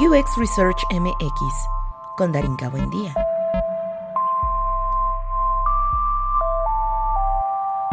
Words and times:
UX 0.00 0.36
Research 0.38 0.82
MX 0.92 1.68
con 2.16 2.32
Darinka 2.32 2.70
Buendía. 2.70 3.12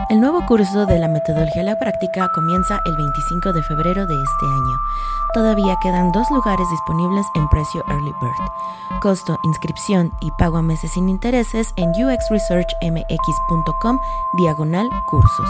El 0.10 0.22
nuevo 0.22 0.46
curso 0.46 0.86
de 0.86 1.00
la 1.00 1.10
metodología 1.10 1.64
de 1.64 1.66
la 1.66 1.78
práctica 1.78 2.30
comienza 2.34 2.80
el 2.86 2.96
25 2.96 3.52
de 3.52 3.62
febrero 3.62 4.08
de 4.08 4.24
este 4.24 4.46
año. 4.46 4.80
Todavía 5.34 5.78
quedan 5.82 6.14
dos 6.14 6.32
lugares 6.32 6.70
disponibles 6.70 7.28
en 7.36 7.50
precio 7.50 7.84
Early 7.90 8.14
Bird. 8.22 8.40
Costo, 9.02 9.38
inscripción 9.44 10.14
y 10.22 10.32
pago 10.32 10.60
a 10.60 10.62
meses 10.62 10.94
sin 10.94 11.10
intereses 11.10 11.74
en 11.76 11.90
uxresearchmx.com 11.90 14.00
diagonal 14.38 14.90
cursos. 15.08 15.50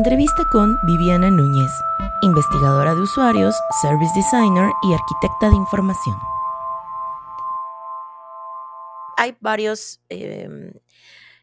Entrevista 0.00 0.46
con 0.50 0.78
Viviana 0.86 1.30
Núñez, 1.30 1.70
investigadora 2.22 2.94
de 2.94 3.02
usuarios, 3.02 3.54
service 3.82 4.14
designer 4.16 4.72
y 4.82 4.94
arquitecta 4.94 5.50
de 5.50 5.56
información. 5.56 6.16
Hay 9.18 9.36
varios 9.40 10.00
em, 10.08 10.72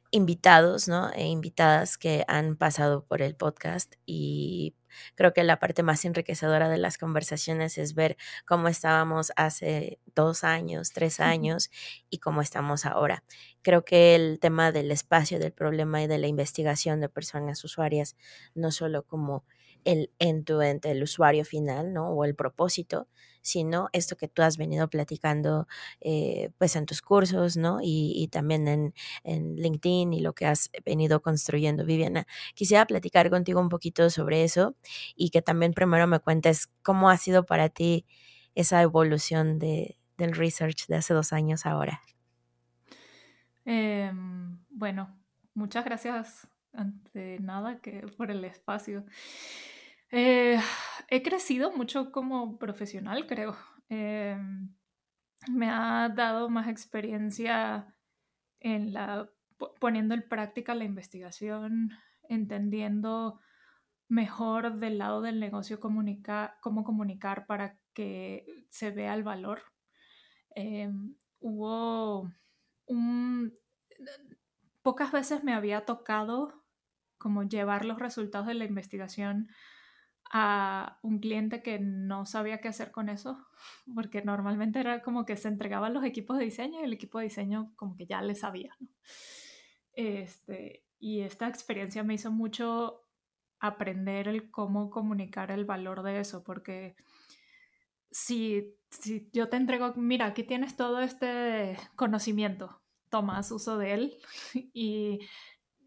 invitados, 0.10 0.88
¿no? 0.88 1.12
E 1.12 1.28
invitadas 1.28 2.00
que 2.00 2.26
han 2.28 2.56
pasado 2.56 3.06
por 3.06 3.22
el 3.22 3.36
podcast 3.36 3.94
y 4.08 4.74
creo 5.16 5.34
que 5.34 5.44
la 5.44 5.60
parte 5.60 5.84
más 5.84 6.06
enriquecedora 6.06 6.70
de 6.70 6.78
las 6.78 6.98
conversaciones 6.98 7.78
es 7.78 7.94
ver 7.96 8.18
cómo 8.46 8.68
estábamos 8.68 9.32
hace 9.36 10.00
dos 10.16 10.44
años, 10.44 10.92
tres 10.92 11.20
años 11.20 11.70
y 12.10 12.20
cómo 12.20 12.42
estamos 12.42 12.86
ahora. 12.86 13.24
Creo 13.62 13.84
que 13.86 14.16
el 14.16 14.40
tema 14.40 14.72
del 14.72 14.92
espacio, 14.92 15.40
del 15.40 15.52
problema 15.52 16.02
y 16.04 16.08
de 16.08 16.18
la 16.18 16.28
investigación 16.28 17.00
de 17.02 17.10
personas 17.10 17.64
usuarias, 17.64 18.16
no 18.56 18.72
solo 18.72 19.04
como 19.04 19.46
el 19.86 20.12
end-to-end, 20.20 20.86
el 20.86 21.04
usuario 21.04 21.46
final, 21.46 21.94
¿no? 21.94 22.10
O 22.10 22.26
el 22.26 22.36
propósito, 22.36 23.08
sino 23.42 23.90
esto 23.94 24.18
que 24.18 24.28
tú 24.28 24.42
has 24.42 24.58
venido 24.58 24.90
platicando 24.90 25.68
eh, 26.02 26.52
pues 26.58 26.76
en 26.76 26.86
tus 26.86 27.02
cursos, 27.02 27.56
¿no? 27.58 27.80
Y, 27.82 28.28
también 28.32 28.68
en, 28.68 28.94
en, 29.24 29.56
LinkedIn 29.56 30.14
y 30.14 30.20
lo 30.22 30.34
que 30.34 30.46
has 30.46 30.70
venido 30.86 31.22
construyendo, 31.22 31.86
Viviana. 31.86 32.28
Quisiera 32.56 32.86
platicar 32.86 33.30
contigo 33.30 33.62
un 33.62 33.70
poquito 33.70 34.10
sobre 34.10 34.44
eso 34.44 34.76
y 35.16 35.30
que 35.30 35.42
también 35.42 35.74
primero 35.74 36.08
me 36.08 36.20
cuentes 36.20 36.70
cómo 36.84 37.10
ha 37.10 37.18
sido 37.18 37.46
para 37.46 37.70
ti 37.70 38.06
esa 38.56 38.82
evolución 38.82 39.60
de, 39.60 39.98
del 40.18 40.36
research 40.36 40.88
de 40.88 40.96
hace 40.98 41.14
dos 41.14 41.32
años 41.32 41.66
ahora. 41.66 42.02
Em, 43.64 44.60
bueno, 44.70 45.16
muchas 45.54 45.86
gracias 45.86 46.48
ante 46.78 47.40
nada 47.40 47.80
que 47.82 48.08
por 48.18 48.32
el 48.32 48.46
espacio. 48.46 49.06
Eh, 50.12 50.60
he 51.10 51.22
crecido 51.22 51.72
mucho 51.72 52.12
como 52.12 52.58
profesional, 52.58 53.28
creo. 53.28 53.58
Em, 53.90 54.74
me 55.50 55.70
ha 55.70 56.10
dado 56.10 56.50
más 56.50 56.68
experiencia 56.68 57.94
en 58.60 58.94
la 58.94 59.30
poniendo 59.80 60.14
en 60.14 60.28
práctica 60.28 60.76
la 60.76 60.84
investigación, 60.84 61.92
entendiendo 62.30 63.40
mejor 64.08 64.78
del 64.78 65.00
lado 65.00 65.22
del 65.22 65.40
negocio 65.40 65.80
cómo 65.80 66.84
comunicar 66.84 67.46
para 67.48 67.78
que 67.94 68.46
se 68.70 68.92
vea 68.92 69.14
el 69.14 69.24
valor. 69.24 69.62
Em, 70.52 71.16
hubo 71.40 72.32
un... 72.86 73.54
Pocas 74.82 75.12
veces 75.12 75.44
me 75.44 75.54
había 75.54 75.86
tocado 75.86 76.64
como 77.18 77.44
llevar 77.44 77.86
los 77.86 78.00
resultados 78.00 78.48
de 78.48 78.54
la 78.54 78.66
investigación 78.66 79.50
a 80.32 81.00
un 81.04 81.20
cliente 81.20 81.62
que 81.62 81.80
no 81.80 82.26
sabía 82.26 82.60
qué 82.60 82.68
hacer 82.68 82.92
con 82.92 83.10
eso, 83.10 83.48
porque 83.96 84.22
normalmente 84.22 84.80
era 84.80 85.02
como 85.02 85.26
que 85.26 85.38
se 85.38 85.48
entregaban 85.48 85.94
los 85.94 86.04
equipos 86.04 86.38
de 86.38 86.46
diseño 86.46 86.82
y 86.82 86.84
el 86.84 86.94
equipo 86.94 87.20
de 87.20 87.26
diseño 87.26 87.74
como 87.76 87.96
que 87.96 88.06
ya 88.06 88.22
le 88.22 88.36
sabía. 88.36 88.76
Este, 89.94 90.84
y 91.00 91.22
esta 91.22 91.48
experiencia 91.48 92.04
me 92.04 92.16
hizo 92.16 92.32
mucho 92.32 93.04
aprender 93.60 94.28
el 94.28 94.52
cómo 94.52 94.90
comunicar 94.90 95.52
el 95.52 95.66
valor 95.66 96.04
de 96.04 96.20
eso, 96.20 96.44
porque 96.44 96.96
si, 98.12 98.76
si 98.90 99.30
yo 99.34 99.50
te 99.50 99.58
entrego, 99.58 99.94
mira, 99.96 100.26
aquí 100.26 100.44
tienes 100.44 100.76
todo 100.76 101.00
este 101.02 101.78
conocimiento, 101.96 102.82
tomas 103.10 103.52
uso 103.52 103.78
de 103.78 103.94
él 103.94 104.18
y 104.74 105.20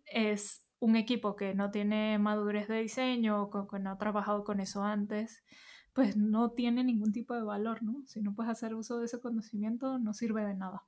es 0.06 0.66
un 0.80 0.96
equipo 0.96 1.36
que 1.36 1.54
no 1.54 1.70
tiene 1.70 2.18
madurez 2.18 2.66
de 2.68 2.80
diseño 2.80 3.42
o 3.42 3.68
que 3.68 3.78
no 3.78 3.90
ha 3.92 3.98
trabajado 3.98 4.44
con 4.44 4.60
eso 4.60 4.82
antes, 4.82 5.44
pues 5.92 6.16
no 6.16 6.52
tiene 6.52 6.82
ningún 6.84 7.12
tipo 7.12 7.34
de 7.34 7.42
valor, 7.42 7.82
¿no? 7.82 8.02
Si 8.06 8.20
no 8.22 8.34
puedes 8.34 8.50
hacer 8.50 8.74
uso 8.74 8.98
de 8.98 9.06
ese 9.06 9.20
conocimiento, 9.20 9.98
no 9.98 10.14
sirve 10.14 10.44
de 10.44 10.54
nada. 10.54 10.84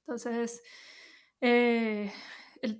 Entonces, 0.00 0.62
eh, 1.40 2.12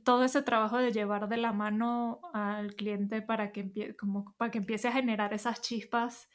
todo 0.05 0.25
ese 0.25 0.43
trabajo 0.43 0.79
de 0.79 0.93
llevar 0.93 1.29
de 1.29 1.39
la 1.39 1.53
mano 1.53 2.21
al 2.33 2.75
cliente 2.75 3.23
para 3.23 3.51
que, 3.51 3.97
como, 3.97 4.35
para 4.37 4.51
que 4.51 4.59
empiece 4.59 4.89
a 4.89 4.93
generar 4.93 5.35
esas 5.35 5.61
chispas 5.61 6.29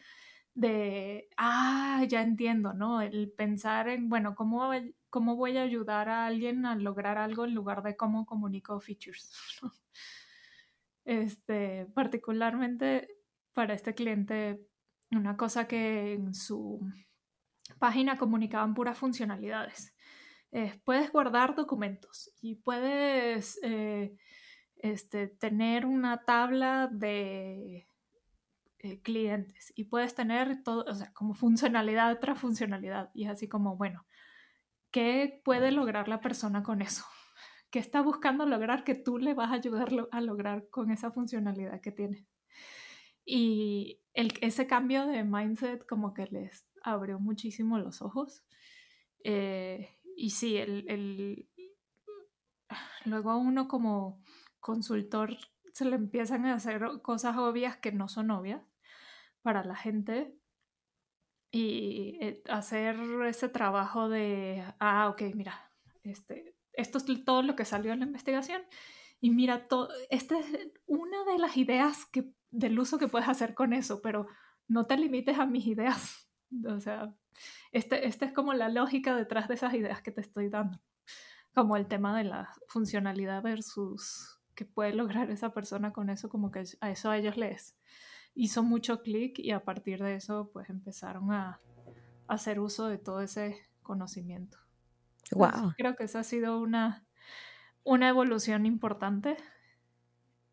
de, 0.57 1.29
ah, 1.37 2.03
ya 2.09 2.23
entiendo, 2.23 2.73
¿no? 2.73 3.01
El 3.01 3.31
pensar 3.31 3.89
en, 3.89 4.09
bueno, 4.09 4.33
¿cómo, 4.33 4.71
cómo 5.11 5.35
voy 5.35 5.55
a 5.57 5.61
ayudar 5.61 6.09
a 6.09 6.25
alguien 6.25 6.65
a 6.65 6.75
lograr 6.75 7.19
algo 7.19 7.45
en 7.45 7.53
lugar 7.53 7.83
de 7.83 7.95
cómo 7.95 8.25
comunico 8.25 8.79
features. 8.79 9.31
Este, 11.09 11.85
particularmente 11.95 13.07
para 13.53 13.73
este 13.73 13.95
cliente, 13.95 14.59
una 15.09 15.37
cosa 15.37 15.65
que 15.65 16.15
en 16.15 16.33
su 16.33 16.81
página 17.79 18.17
comunicaban 18.17 18.73
puras 18.73 18.97
funcionalidades. 18.97 19.95
puedes 20.83 21.09
guardar 21.13 21.55
documentos 21.55 22.33
y 22.41 22.55
puedes 22.55 23.57
eh, 23.63 24.17
este, 24.75 25.29
tener 25.29 25.85
una 25.85 26.25
tabla 26.25 26.89
de 26.91 27.86
eh, 28.79 29.01
clientes 29.01 29.73
y 29.75 29.85
puedes 29.85 30.13
tener 30.13 30.61
todo, 30.63 30.85
o 30.87 30.93
sea, 30.93 31.11
como 31.13 31.33
funcionalidad 31.33 32.19
tras 32.19 32.39
funcionalidad. 32.39 33.09
Y 33.13 33.25
así 33.25 33.47
como, 33.47 33.75
bueno, 33.75 34.05
¿qué 34.91 35.41
puede 35.43 35.71
lograr 35.71 36.07
la 36.07 36.21
persona 36.21 36.63
con 36.63 36.81
eso? 36.81 37.03
¿Qué 37.71 37.79
está 37.79 38.01
buscando 38.01 38.45
lograr 38.45 38.83
que 38.83 38.95
tú 38.95 39.17
le 39.17 39.33
vas 39.33 39.51
a 39.51 39.55
ayudarlo 39.55 40.09
a 40.11 40.21
lograr 40.21 40.69
con 40.69 40.91
esa 40.91 41.11
funcionalidad 41.11 41.81
que 41.81 41.91
tiene? 41.91 42.27
Y 43.25 43.99
el, 44.13 44.33
ese 44.41 44.67
cambio 44.67 45.05
de 45.05 45.23
mindset 45.23 45.85
como 45.85 46.13
que 46.13 46.27
les 46.27 46.67
abrió 46.83 47.19
muchísimo 47.19 47.77
los 47.77 48.01
ojos. 48.01 48.43
Eh, 49.23 49.89
y 50.15 50.29
sí, 50.29 50.57
el, 50.57 50.85
el, 50.87 51.49
luego 53.05 53.37
uno 53.37 53.67
como 53.67 54.23
consultor 54.59 55.35
se 55.77 55.85
le 55.85 55.95
empiezan 55.95 56.43
a 56.47 56.55
hacer 56.55 56.81
cosas 57.03 57.37
obvias 57.37 57.77
que 57.77 57.91
no 57.91 58.07
son 58.07 58.31
obvias 58.31 58.63
para 59.43 59.63
la 59.63 59.75
gente 59.75 60.35
y 61.51 62.17
eh, 62.19 62.41
hacer 62.49 62.97
ese 63.27 63.47
trabajo 63.47 64.09
de, 64.09 64.65
ah, 64.79 65.07
ok, 65.09 65.21
mira, 65.35 65.71
este, 66.01 66.55
esto 66.73 66.97
es 66.97 67.25
todo 67.25 67.43
lo 67.43 67.55
que 67.55 67.63
salió 67.63 67.93
en 67.93 67.99
la 67.99 68.07
investigación 68.07 68.63
y 69.21 69.29
mira, 69.29 69.67
esta 70.09 70.39
es 70.39 70.47
una 70.87 71.23
de 71.25 71.37
las 71.37 71.55
ideas 71.57 72.07
que, 72.07 72.31
del 72.49 72.79
uso 72.79 72.97
que 72.97 73.07
puedes 73.07 73.29
hacer 73.29 73.53
con 73.53 73.71
eso, 73.71 74.01
pero 74.01 74.25
no 74.67 74.87
te 74.87 74.97
limites 74.97 75.37
a 75.37 75.45
mis 75.45 75.67
ideas. 75.67 76.23
O 76.65 76.79
sea, 76.79 77.13
este, 77.73 78.07
esta 78.07 78.25
es 78.25 78.31
como 78.31 78.53
la 78.53 78.69
lógica 78.69 79.17
detrás 79.17 79.49
de 79.49 79.55
esas 79.55 79.73
ideas 79.73 80.01
que 80.01 80.13
te 80.13 80.21
estoy 80.21 80.47
dando, 80.47 80.79
como 81.53 81.75
el 81.75 81.87
tema 81.87 82.17
de 82.17 82.23
la 82.23 82.53
funcionalidad 82.69 83.43
versus 83.43 84.36
que 84.57 84.65
puede 84.65 84.91
lograr 84.91 85.29
esa 85.29 85.53
persona 85.53 85.93
con 85.93 86.09
eso, 86.09 86.29
como 86.29 86.51
que 86.51 86.63
a 86.81 86.89
eso 86.89 87.11
a 87.11 87.17
ellos 87.17 87.37
les 87.37 87.77
hizo 88.33 88.63
mucho 88.63 89.03
clic 89.03 89.37
y 89.37 89.51
a 89.51 89.63
partir 89.63 90.01
de 90.01 90.15
eso 90.15 90.49
pues 90.51 90.69
empezaron 90.69 91.31
a, 91.31 91.61
hacer 92.27 92.59
uso 92.59 92.87
de 92.87 92.97
todo 92.97 93.21
ese 93.21 93.55
conocimiento. 93.83 94.57
Wow. 95.31 95.73
creo 95.77 95.95
que 95.95 96.03
esa 96.03 96.19
ha 96.19 96.23
sido 96.23 96.59
una, 96.59 97.05
una 97.83 98.09
evolución 98.09 98.65
importante. 98.65 99.37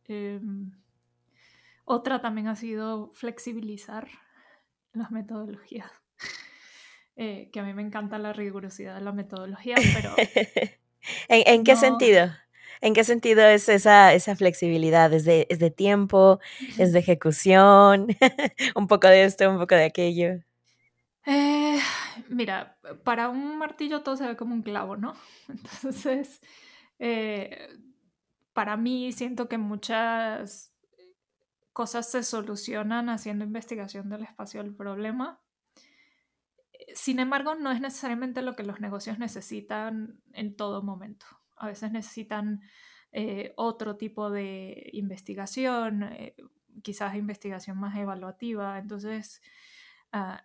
Em, 0.05 0.71
otra 1.85 2.21
también 2.21 2.47
ha 2.47 2.55
sido 2.55 3.11
flexibilizar 3.15 4.09
las 4.93 5.11
metodologías. 5.11 5.91
Eh, 7.17 7.49
que 7.53 7.61
a 7.61 7.63
mí 7.63 7.73
me 7.75 7.83
encanta 7.83 8.19
la 8.19 8.33
rigurosidad 8.33 8.97
de 8.97 9.01
la 9.01 9.13
metodología, 9.13 9.77
pero... 9.95 10.17
¿En, 11.29 11.63
qué 11.63 11.77
sentido? 11.77 12.33
¿En 12.85 12.93
qué 12.93 13.03
sentido 13.03 13.43
es 13.47 13.71
esa, 13.71 14.13
esa 14.13 14.37
flexibilidad? 14.37 15.11
¿Es 15.15 15.25
de, 15.25 15.47
¿Es 15.49 15.59
de 15.59 15.71
tiempo? 15.71 16.39
¿Es 16.77 16.93
de 16.93 16.99
ejecución? 16.99 18.09
un 18.77 18.89
poco 18.89 19.09
de 19.09 19.25
esto, 19.25 19.49
un 19.49 19.59
poco 19.59 19.75
de 19.75 19.85
aquello. 19.85 20.45
Eh, 21.25 21.79
mira, 22.29 22.77
para 23.03 23.31
un 23.31 23.57
martillo 23.57 24.03
todo 24.03 24.19
se 24.19 24.27
ve 24.27 24.37
como 24.37 24.55
un 24.55 24.61
clavo, 24.61 24.99
¿no? 24.99 25.15
Entonces, 25.49 26.43
eh, 26.99 27.71
para 28.53 28.77
mí 28.77 29.13
siento 29.13 29.49
que 29.49 29.57
muchas 29.57 30.75
cosas 31.73 32.11
se 32.11 32.23
solucionan 32.23 33.09
haciendo 33.09 33.47
investigación 33.47 34.11
del 34.11 34.25
espacio 34.25 34.63
del 34.63 34.77
problema. 34.77 35.41
Sin 36.93 37.19
embargo, 37.19 37.55
no 37.55 37.71
es 37.71 37.81
necesariamente 37.81 38.43
lo 38.43 38.55
que 38.55 38.63
los 38.63 38.79
negocios 38.81 39.19
necesitan 39.19 40.21
en 40.35 40.55
todo 40.55 40.83
momento. 40.83 41.25
A 41.65 41.69
veces 41.69 41.93
necesitan 41.93 42.63
eh, 43.13 43.53
otro 43.57 43.97
tipo 43.97 44.31
de 44.31 44.91
investigación, 44.93 46.03
eh, 46.03 46.35
quizás 46.83 47.15
investigación 47.15 47.79
más 47.79 47.97
evaluativa. 47.97 48.79
Entonces, 48.79 49.41
ah, 50.13 50.45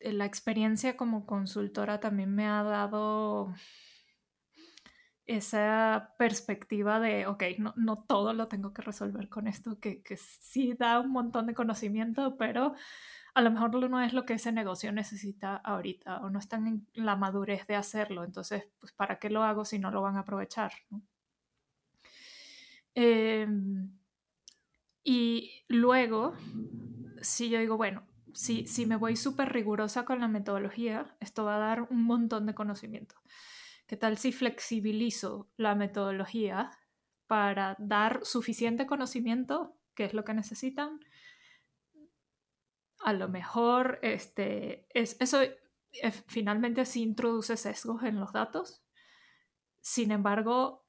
la 0.00 0.24
experiencia 0.24 0.96
como 0.96 1.26
consultora 1.26 2.00
también 2.00 2.34
me 2.34 2.46
ha 2.46 2.62
dado 2.62 3.54
esa 5.26 6.14
perspectiva 6.18 6.98
de, 6.98 7.26
ok, 7.26 7.44
no, 7.76 8.04
todo 8.08 8.32
lo 8.32 8.48
tengo 8.48 8.72
que 8.72 8.82
resolver 8.82 9.28
con 9.28 9.46
esto, 9.46 9.78
que 9.78 10.02
sí 10.16 10.74
da 10.76 10.98
un 10.98 11.12
montón 11.12 11.46
de 11.46 11.54
conocimiento, 11.54 12.36
pero 12.36 12.74
a 13.34 13.42
lo 13.42 13.50
mejor 13.50 13.88
no 13.88 14.00
es 14.00 14.12
lo 14.12 14.24
que 14.24 14.34
ese 14.34 14.52
negocio 14.52 14.92
necesita 14.92 15.56
ahorita 15.56 16.18
o 16.18 16.30
no 16.30 16.38
están 16.38 16.66
en 16.66 16.86
la 16.94 17.16
madurez 17.16 17.66
de 17.66 17.76
hacerlo. 17.76 18.24
Entonces, 18.24 18.68
pues, 18.78 18.92
¿para 18.92 19.18
qué 19.18 19.30
lo 19.30 19.42
hago 19.42 19.64
si 19.64 19.78
no 19.78 19.90
lo 19.90 20.02
van 20.02 20.16
a 20.16 20.20
aprovechar? 20.20 20.72
Em, 22.94 23.90
y 25.04 25.64
luego, 25.68 26.34
si 27.20 27.50
yo 27.50 27.58
digo, 27.60 27.76
bueno, 27.76 28.06
si, 28.34 28.66
si 28.66 28.86
me 28.86 28.96
voy 28.96 29.16
súper 29.16 29.52
rigurosa 29.52 30.04
con 30.04 30.20
la 30.20 30.28
metodología, 30.28 31.16
esto 31.20 31.44
va 31.44 31.56
a 31.56 31.60
dar 31.60 31.82
un 31.90 32.04
montón 32.04 32.46
de 32.46 32.54
conocimiento. 32.54 33.16
¿Qué 33.86 33.96
tal 33.96 34.18
si 34.18 34.32
flexibilizo 34.32 35.48
la 35.56 35.74
metodología 35.74 36.70
para 37.26 37.76
dar 37.78 38.20
suficiente 38.24 38.86
conocimiento, 38.86 39.76
que 39.94 40.04
es 40.04 40.14
lo 40.14 40.24
que 40.24 40.34
necesitan? 40.34 41.00
A 43.02 43.12
lo 43.12 43.28
mejor 43.28 43.98
este, 44.02 44.86
es, 44.90 45.16
eso 45.20 45.40
finalmente 46.26 46.84
sí 46.84 47.02
introduce 47.02 47.56
sesgos 47.56 48.02
en 48.02 48.20
los 48.20 48.32
datos. 48.32 48.82
Sin 49.80 50.10
embargo, 50.10 50.86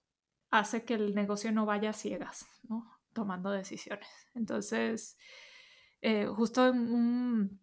hace 0.50 0.84
que 0.84 0.96
el 0.96 1.16
negocio 1.16 1.52
no 1.52 1.66
vaya 1.66 1.92
a 1.92 1.94
ciegas, 1.94 2.46
¿no? 2.64 3.02
tomando 3.14 3.52
decisiones. 3.52 4.08
Entonces, 4.34 5.18
eh, 6.02 6.28
justo 6.28 6.72
un 6.72 7.60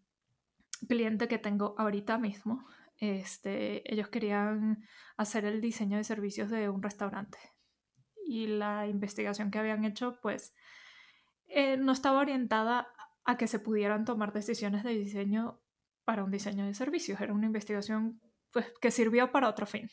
cliente 0.88 1.28
que 1.28 1.38
tengo 1.38 1.74
ahorita 1.78 2.18
mismo, 2.18 2.66
este, 2.98 3.92
ellos 3.92 4.08
querían 4.08 4.84
hacer 5.16 5.44
el 5.44 5.60
diseño 5.60 5.96
de 5.96 6.04
servicios 6.04 6.50
de 6.50 6.68
un 6.68 6.82
restaurante. 6.82 7.38
Y 8.26 8.46
la 8.46 8.86
investigación 8.86 9.50
que 9.50 9.58
habían 9.58 9.84
hecho, 9.84 10.18
pues, 10.20 10.54
eh, 11.46 11.76
no 11.76 11.92
estaba 11.92 12.20
orientada 12.20 12.88
a 13.28 13.36
que 13.36 13.46
se 13.46 13.58
pudieran 13.58 14.06
tomar 14.06 14.32
decisiones 14.32 14.82
de 14.84 14.94
diseño 14.94 15.60
para 16.06 16.24
un 16.24 16.30
diseño 16.30 16.64
de 16.64 16.72
servicios. 16.72 17.20
Era 17.20 17.34
una 17.34 17.44
investigación 17.44 18.22
pues, 18.50 18.72
que 18.80 18.90
sirvió 18.90 19.30
para 19.30 19.50
otro 19.50 19.66
fin. 19.66 19.90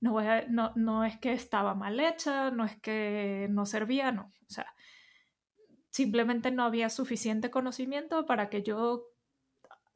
No, 0.00 0.16
no, 0.48 0.72
no 0.74 1.04
es 1.04 1.18
que 1.18 1.34
estaba 1.34 1.74
mal 1.74 2.00
hecha, 2.00 2.50
no 2.50 2.64
es 2.64 2.80
que 2.80 3.46
no 3.50 3.66
servía, 3.66 4.10
no. 4.10 4.32
O 4.48 4.48
sea, 4.48 4.74
simplemente 5.90 6.50
no 6.50 6.64
había 6.64 6.88
suficiente 6.88 7.50
conocimiento 7.50 8.24
para 8.24 8.48
que 8.48 8.62
yo 8.62 9.04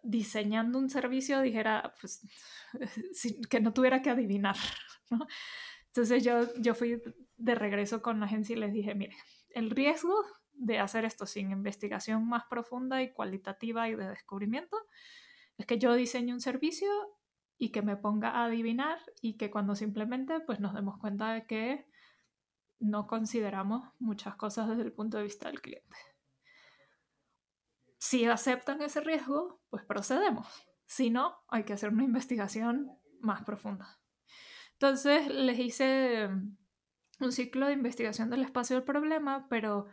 diseñando 0.02 0.78
un 0.78 0.90
servicio 0.90 1.40
dijera, 1.40 1.94
pues, 1.98 2.20
que 3.48 3.60
no 3.60 3.72
tuviera 3.72 4.02
que 4.02 4.10
adivinar, 4.10 4.56
¿no? 5.08 5.26
Entonces 5.86 6.22
yo, 6.22 6.52
yo 6.60 6.74
fui 6.74 7.00
de 7.38 7.54
regreso 7.54 8.02
con 8.02 8.20
la 8.20 8.26
agencia 8.26 8.54
y 8.54 8.58
les 8.60 8.74
dije, 8.74 8.94
mire, 8.94 9.16
el 9.54 9.70
riesgo 9.70 10.14
de 10.60 10.78
hacer 10.78 11.04
esto 11.04 11.26
sin 11.26 11.50
investigación 11.50 12.28
más 12.28 12.44
profunda 12.44 13.02
y 13.02 13.12
cualitativa 13.12 13.88
y 13.88 13.94
de 13.94 14.08
descubrimiento 14.08 14.76
es 15.56 15.66
que 15.66 15.78
yo 15.78 15.94
diseñe 15.94 16.32
un 16.32 16.40
servicio 16.40 16.90
y 17.56 17.70
que 17.70 17.82
me 17.82 17.96
ponga 17.96 18.30
a 18.30 18.44
adivinar 18.44 18.98
y 19.20 19.36
que 19.36 19.50
cuando 19.50 19.74
simplemente 19.74 20.40
pues 20.40 20.60
nos 20.60 20.74
demos 20.74 20.98
cuenta 20.98 21.32
de 21.32 21.46
que 21.46 21.86
no 22.78 23.06
consideramos 23.06 23.90
muchas 23.98 24.36
cosas 24.36 24.68
desde 24.68 24.82
el 24.82 24.92
punto 24.92 25.18
de 25.18 25.24
vista 25.24 25.48
del 25.48 25.60
cliente. 25.60 25.96
Si 27.98 28.24
aceptan 28.24 28.80
ese 28.80 29.00
riesgo, 29.00 29.60
pues 29.68 29.84
procedemos. 29.84 30.46
Si 30.86 31.10
no, 31.10 31.36
hay 31.48 31.64
que 31.64 31.74
hacer 31.74 31.90
una 31.90 32.04
investigación 32.04 32.98
más 33.20 33.44
profunda. 33.44 34.00
Entonces 34.72 35.28
les 35.28 35.58
hice 35.58 36.28
mm, 36.28 36.56
un 37.20 37.32
ciclo 37.32 37.66
de 37.66 37.74
investigación 37.74 38.30
del 38.30 38.42
espacio 38.42 38.76
del 38.76 38.84
problema, 38.84 39.46
pero 39.50 39.88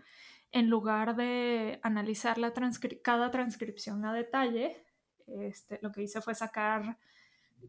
en 0.51 0.69
lugar 0.69 1.15
de 1.15 1.79
analizar 1.83 2.37
la 2.37 2.53
cada 3.01 3.31
transcripción 3.31 4.05
a 4.05 4.13
detalle, 4.13 4.83
este, 5.27 5.79
lo 5.81 5.91
que 5.91 6.03
hice 6.03 6.21
fue 6.21 6.35
sacar 6.35 6.97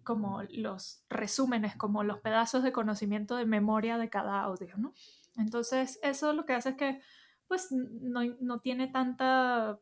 como 0.05 0.43
los 0.51 1.03
resúmenes, 1.09 1.77
como 1.77 2.05
los 2.05 2.21
pedazos 2.21 2.63
de 2.63 2.73
conocimiento 2.73 3.37
de 3.37 3.47
memoria 3.47 3.99
de 3.99 4.11
cada 4.11 4.43
audio, 4.43 4.77
¿no? 4.77 4.95
Entonces, 5.37 5.99
eso 6.03 6.33
lo 6.33 6.45
que 6.45 6.53
hace 6.53 6.71
es 6.71 6.77
que, 6.77 7.01
pues, 7.47 7.69
no, 7.71 8.23
no 8.41 8.61
tiene 8.61 8.89
tanta 8.89 9.79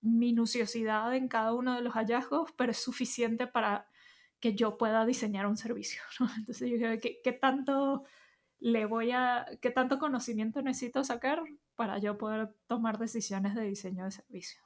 minuciosidad 0.00 1.14
en 1.14 1.28
cada 1.28 1.52
uno 1.52 1.74
de 1.74 1.82
los 1.82 1.94
hallazgos, 1.94 2.52
pero 2.56 2.70
es 2.70 2.78
suficiente 2.78 3.46
para 3.46 3.88
que 4.40 4.54
yo 4.54 4.78
pueda 4.78 5.04
diseñar 5.04 5.46
un 5.46 5.56
servicio. 5.56 6.02
Entonces 6.36 6.68
yo 6.68 6.76
dije, 6.76 7.00
¿qué, 7.00 7.20
¿qué, 7.22 7.32
tanto 7.32 8.04
le 8.58 8.86
voy 8.86 9.12
a, 9.12 9.46
qué 9.60 9.70
tanto 9.70 9.98
conocimiento 9.98 10.62
necesito 10.62 11.04
sacar 11.04 11.42
para 11.74 11.98
yo 11.98 12.18
poder 12.18 12.54
tomar 12.66 12.98
decisiones 12.98 13.54
de 13.54 13.62
diseño 13.62 14.04
de 14.04 14.10
servicio? 14.10 14.60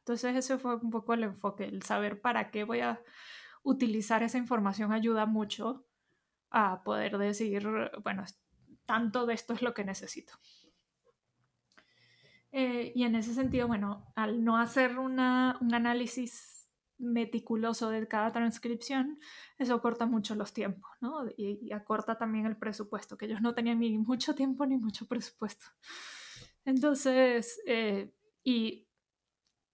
Entonces 0.00 0.36
ese 0.36 0.58
fue 0.58 0.76
un 0.76 0.90
poco 0.90 1.14
el 1.14 1.24
enfoque, 1.24 1.64
el 1.64 1.82
saber 1.82 2.20
para 2.20 2.50
qué 2.50 2.64
voy 2.64 2.80
a 2.80 3.00
utilizar 3.62 4.22
esa 4.22 4.38
información 4.38 4.92
ayuda 4.92 5.26
mucho 5.26 5.86
a 6.50 6.82
poder 6.84 7.18
decir, 7.18 7.66
bueno, 8.02 8.24
tanto 8.86 9.26
de 9.26 9.34
esto 9.34 9.54
es 9.54 9.62
lo 9.62 9.74
que 9.74 9.84
necesito. 9.84 10.34
Eh, 12.52 12.92
y 12.94 13.02
en 13.02 13.16
ese 13.16 13.34
sentido, 13.34 13.66
bueno, 13.66 14.12
al 14.14 14.44
no 14.44 14.58
hacer 14.58 14.98
un 14.98 15.18
análisis 15.18 16.53
meticuloso 17.04 17.90
de 17.90 18.06
cada 18.08 18.32
transcripción, 18.32 19.18
eso 19.58 19.80
corta 19.80 20.06
mucho 20.06 20.34
los 20.34 20.52
tiempos, 20.52 20.90
¿no? 21.00 21.26
Y, 21.36 21.72
acorta 21.72 22.18
también 22.18 22.46
el 22.46 22.56
presupuesto, 22.56 23.16
que 23.16 23.26
ellos 23.26 23.40
no 23.42 23.54
tenían 23.54 23.80
ni 23.80 23.96
mucho 23.98 24.34
tiempo 24.34 24.66
ni 24.66 24.76
mucho 24.76 25.06
presupuesto. 25.06 25.66
Entonces, 26.64 27.60
eh, 27.66 28.12
y 28.42 28.88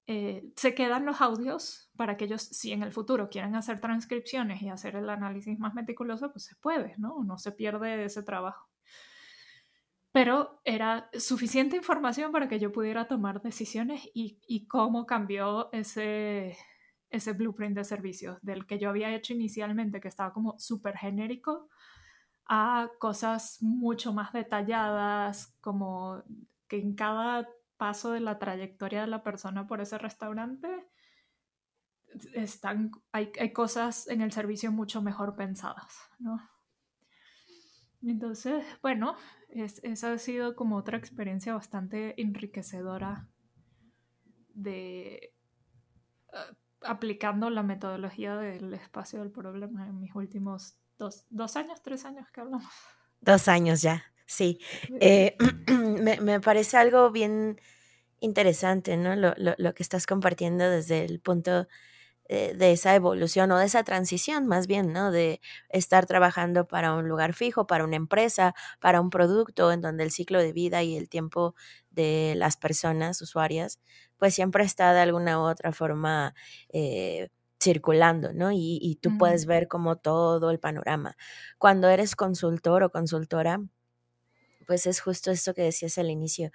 eh, 0.07 0.53
se 0.57 0.75
quedan 0.75 1.07
los 1.07 1.21
audios 1.21 1.91
para 1.97 2.17
que 2.17 2.25
ellos, 2.25 2.43
si 2.43 2.73
en 2.73 2.83
el 2.83 2.93
futuro 2.93 3.29
quieren 3.31 3.55
hacer 3.55 3.81
transcripciones 3.81 4.63
y 4.63 4.69
hacer 4.69 4.97
el 4.97 5.09
análisis 5.09 5.59
más 5.59 5.75
meticuloso, 5.75 6.33
pues 6.33 6.45
se 6.45 6.57
puede, 6.57 6.95
¿no? 6.99 7.23
No 7.25 7.39
se 7.39 7.53
pierde 7.53 8.05
ese 8.05 8.23
trabajo 8.23 8.71
pero 10.13 10.61
era 10.65 11.09
suficiente 11.19 11.77
información 11.77 12.33
para 12.33 12.49
que 12.49 12.59
yo 12.59 12.73
pudiera 12.73 13.07
tomar 13.07 13.43
decisiones 13.43 14.09
y, 14.13 14.67
cómo 14.67 15.07
cambió 15.07 15.71
ese, 15.73 16.57
ese 17.11 17.33
blueprint 17.33 17.77
de 17.77 17.85
servicios 17.85 18.39
del 18.43 18.67
que 18.67 18.79
yo 18.79 18.89
había 18.89 19.15
hecho 19.15 19.35
inicialmente, 19.35 20.01
que 20.01 20.09
estaba 20.09 20.33
como 20.33 20.59
súper 20.59 20.97
genérico, 20.97 21.69
a 22.47 22.91
cosas 22.99 23.59
mucho 23.61 24.13
más 24.13 24.33
detalladas, 24.33 25.57
como 25.61 26.23
que 26.69 26.79
en 26.79 26.95
cada 26.95 27.49
paso 27.77 28.13
de 28.13 28.21
la 28.21 28.39
trayectoria 28.39 29.03
de 29.03 29.07
la 29.07 29.23
persona 29.23 29.67
por 29.67 29.81
ese 29.81 29.99
restaurante 29.99 30.69
están, 32.35 32.91
hay, 33.13 33.33
hay 33.39 33.53
cosas 33.53 34.09
en 34.09 34.21
el 34.21 34.33
servicio 34.33 34.73
mucho 34.73 35.01
mejor 35.01 35.37
pensadas, 35.37 35.97
¿no? 36.19 36.41
Entonces, 38.03 38.65
bueno, 38.83 39.15
esa 39.51 40.13
ha 40.13 40.19
sido 40.19 40.57
como 40.57 40.77
otra 40.77 40.97
experiencia 40.97 41.55
bastante 41.55 42.21
enriquecedora 42.21 43.29
de 44.55 45.35
aplicando 46.83 47.51
la 47.51 47.63
metodología 47.63 48.37
del 48.37 48.75
espacio 48.75 49.21
del 49.21 49.31
problema 49.31 49.87
en 49.87 50.01
mis 50.01 50.15
últimos 50.15 50.77
dos, 50.99 51.57
años, 51.57 51.83
tres 51.83 52.05
años 52.05 52.31
que 52.31 52.41
hablamos. 52.41 52.73
Dos 53.21 53.49
años 53.49 53.83
ya, 53.83 54.05
sí. 54.27 54.61
Eh, 55.01 55.37
me, 56.23 56.41
parece 56.41 56.77
algo 56.77 57.11
bien 57.11 57.61
interesante, 58.21 58.97
¿no? 58.97 59.17
Lo, 59.17 59.35
lo, 59.37 59.75
que 59.75 59.83
estás 59.83 60.07
compartiendo 60.07 60.69
desde 60.69 61.05
el 61.05 61.21
punto 61.21 61.67
eh, 62.33 62.55
de 62.57 62.71
esa 62.71 62.95
evolución 62.95 63.51
o 63.51 63.59
de 63.59 63.67
esa 63.67 63.83
transición 63.83 64.47
más 64.47 64.69
bien, 64.69 64.93
¿no? 64.93 65.11
De 65.11 65.41
estar 65.69 66.07
trabajando 66.07 66.65
para 66.69 66.95
un 66.95 67.09
lugar 67.09 67.33
fijo, 67.35 67.67
para 67.67 67.83
una 67.83 67.97
empresa, 67.97 68.55
para 68.79 69.01
un 69.01 69.11
producto 69.11 69.73
en 69.73 69.81
donde 69.81 70.05
el 70.05 70.13
ciclo 70.13 70.39
de 70.39 70.53
vida 70.53 70.85
y 70.85 70.97
el 70.97 71.09
tiempo 71.09 71.57
de 71.91 72.35
las 72.37 72.57
personas 72.57 73.21
usuarias, 73.21 73.81
pues 74.17 74.33
siempre 74.33 74.63
está 74.63 74.93
de 74.93 75.01
alguna 75.01 75.41
u 75.41 75.43
otra 75.43 75.73
forma 75.73 76.37
eh, 76.69 77.31
circulando, 77.61 78.33
¿no? 78.33 78.51
Y, 78.53 78.97
tú 79.03 79.19
puedes 79.19 79.45
ver 79.47 79.67
como 79.67 79.97
todo 79.97 80.53
el 80.53 80.61
panorama. 80.61 81.17
Cuando 81.59 81.89
eres 81.89 82.15
consultor 82.15 82.85
o 82.85 82.91
consultora, 82.91 83.61
pues 84.69 84.87
es 84.87 85.01
justo 85.01 85.33
esto 85.33 85.53
que 85.53 85.63
decías 85.63 85.99
al 85.99 86.11
inicio. 86.11 86.53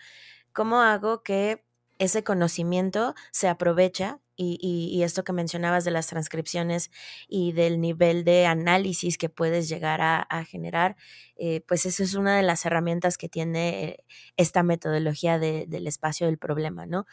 ¿Cómo 0.53 0.79
hago 0.79 1.21
que 1.21 1.64
ese 1.99 2.23
conocimiento 2.23 3.15
se 3.31 3.47
aprovecha 3.47 4.19
y, 4.37 5.01
esto 5.03 5.23
que 5.23 5.31
mencionabas 5.31 5.85
de 5.85 5.91
las 5.91 6.07
transcripciones 6.07 6.91
y 7.27 7.53
del 7.53 7.79
nivel 7.79 8.25
de 8.25 8.45
análisis 8.45 9.17
que 9.17 9.29
puedes 9.29 9.69
llegar 9.69 10.01
a, 10.01 10.43
generar, 10.43 10.97
eh, 11.37 11.61
pues 11.67 11.85
eso 11.85 12.03
es 12.03 12.15
una 12.15 12.35
de 12.35 12.43
las 12.43 12.65
herramientas 12.65 13.17
que 13.17 13.29
tiene 13.29 14.03
esta 14.35 14.63
metodología 14.63 15.39
del 15.39 15.87
espacio 15.87 16.27
del 16.27 16.37
problema, 16.37 16.85
¿no? 16.85 17.05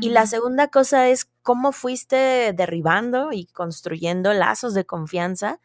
Y 0.00 0.08
la 0.08 0.26
segunda 0.26 0.68
cosa 0.68 1.08
es 1.08 1.30
cómo 1.42 1.70
fuiste 1.70 2.52
derribando 2.52 3.30
y 3.32 3.46
construyendo 3.46 4.32
lazos 4.32 4.74
de 4.74 4.84
confianza 4.84 5.60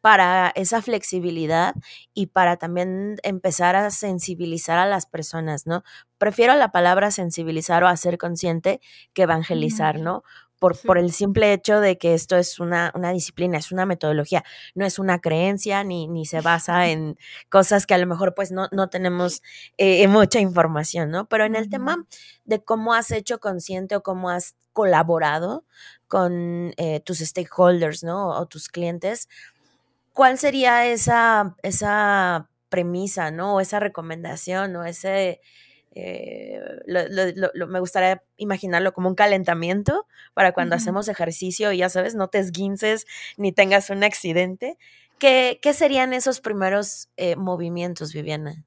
para 0.00 0.52
esa 0.54 0.82
flexibilidad 0.82 1.74
y 2.14 2.26
para 2.26 2.56
también 2.56 3.16
empezar 3.22 3.76
a 3.76 3.90
sensibilizar 3.90 4.78
a 4.78 4.86
las 4.86 5.06
personas, 5.06 5.66
¿no? 5.66 5.82
Prefiero 6.18 6.54
la 6.54 6.72
palabra 6.72 7.10
sensibilizar 7.10 7.84
o 7.84 7.88
hacer 7.88 8.18
consciente 8.18 8.80
que 9.12 9.22
evangelizar, 9.22 9.98
¿no? 9.98 10.22
Por, 10.58 10.78
por, 10.78 10.98
el 10.98 11.10
simple 11.10 11.54
hecho 11.54 11.80
de 11.80 11.96
que 11.96 12.12
esto 12.12 12.36
es 12.36 12.60
una, 12.60 12.92
una, 12.94 13.12
disciplina, 13.12 13.56
es 13.56 13.72
una 13.72 13.86
metodología, 13.86 14.44
no 14.74 14.84
es 14.84 14.98
una 14.98 15.18
creencia 15.18 15.84
ni, 15.84 16.06
ni 16.06 16.26
se 16.26 16.42
basa 16.42 16.86
en 16.90 17.16
cosas 17.48 17.86
que 17.86 17.94
a 17.94 17.98
lo 17.98 18.06
mejor 18.06 18.34
pues 18.34 18.52
no, 18.52 18.68
no 18.70 18.90
tenemos 18.90 19.42
eh, 19.78 20.06
mucha 20.06 20.38
información, 20.38 21.10
¿no? 21.10 21.26
Pero 21.28 21.46
en 21.46 21.56
el 21.56 21.70
tema 21.70 22.04
de 22.44 22.62
cómo 22.62 22.92
has 22.92 23.10
hecho 23.10 23.40
consciente 23.40 23.96
o 23.96 24.02
cómo 24.02 24.28
has 24.28 24.54
colaborado 24.74 25.64
con 26.08 26.74
eh, 26.76 27.00
tus 27.00 27.20
stakeholders, 27.20 28.02
¿no? 28.02 28.30
O 28.30 28.46
tus 28.46 28.68
clientes, 28.68 29.28
¿cuál 30.12 30.38
sería 30.38 30.86
esa, 30.86 31.56
esa 31.62 32.48
premisa, 32.68 33.30
¿no? 33.30 33.56
O 33.56 33.60
esa 33.60 33.80
recomendación, 33.80 34.74
o 34.76 34.84
ese... 34.84 35.40
Eh, 35.92 36.60
me 37.66 37.80
gustaría 37.80 38.22
imaginarlo 38.36 38.92
como 38.92 39.08
un 39.08 39.16
calentamiento 39.16 40.06
para 40.34 40.52
cuando 40.52 40.76
hacemos 40.76 41.08
ejercicio 41.08 41.72
y 41.72 41.78
ya 41.78 41.88
sabes, 41.88 42.14
no 42.14 42.28
te 42.28 42.38
esguinces 42.38 43.06
ni 43.36 43.50
tengas 43.50 43.90
un 43.90 44.04
accidente. 44.04 44.78
¿Qué, 45.18 45.58
serían 45.74 46.12
esos 46.12 46.40
primeros 46.40 47.10
eh, 47.16 47.34
movimientos, 47.34 48.14
Viviana? 48.14 48.64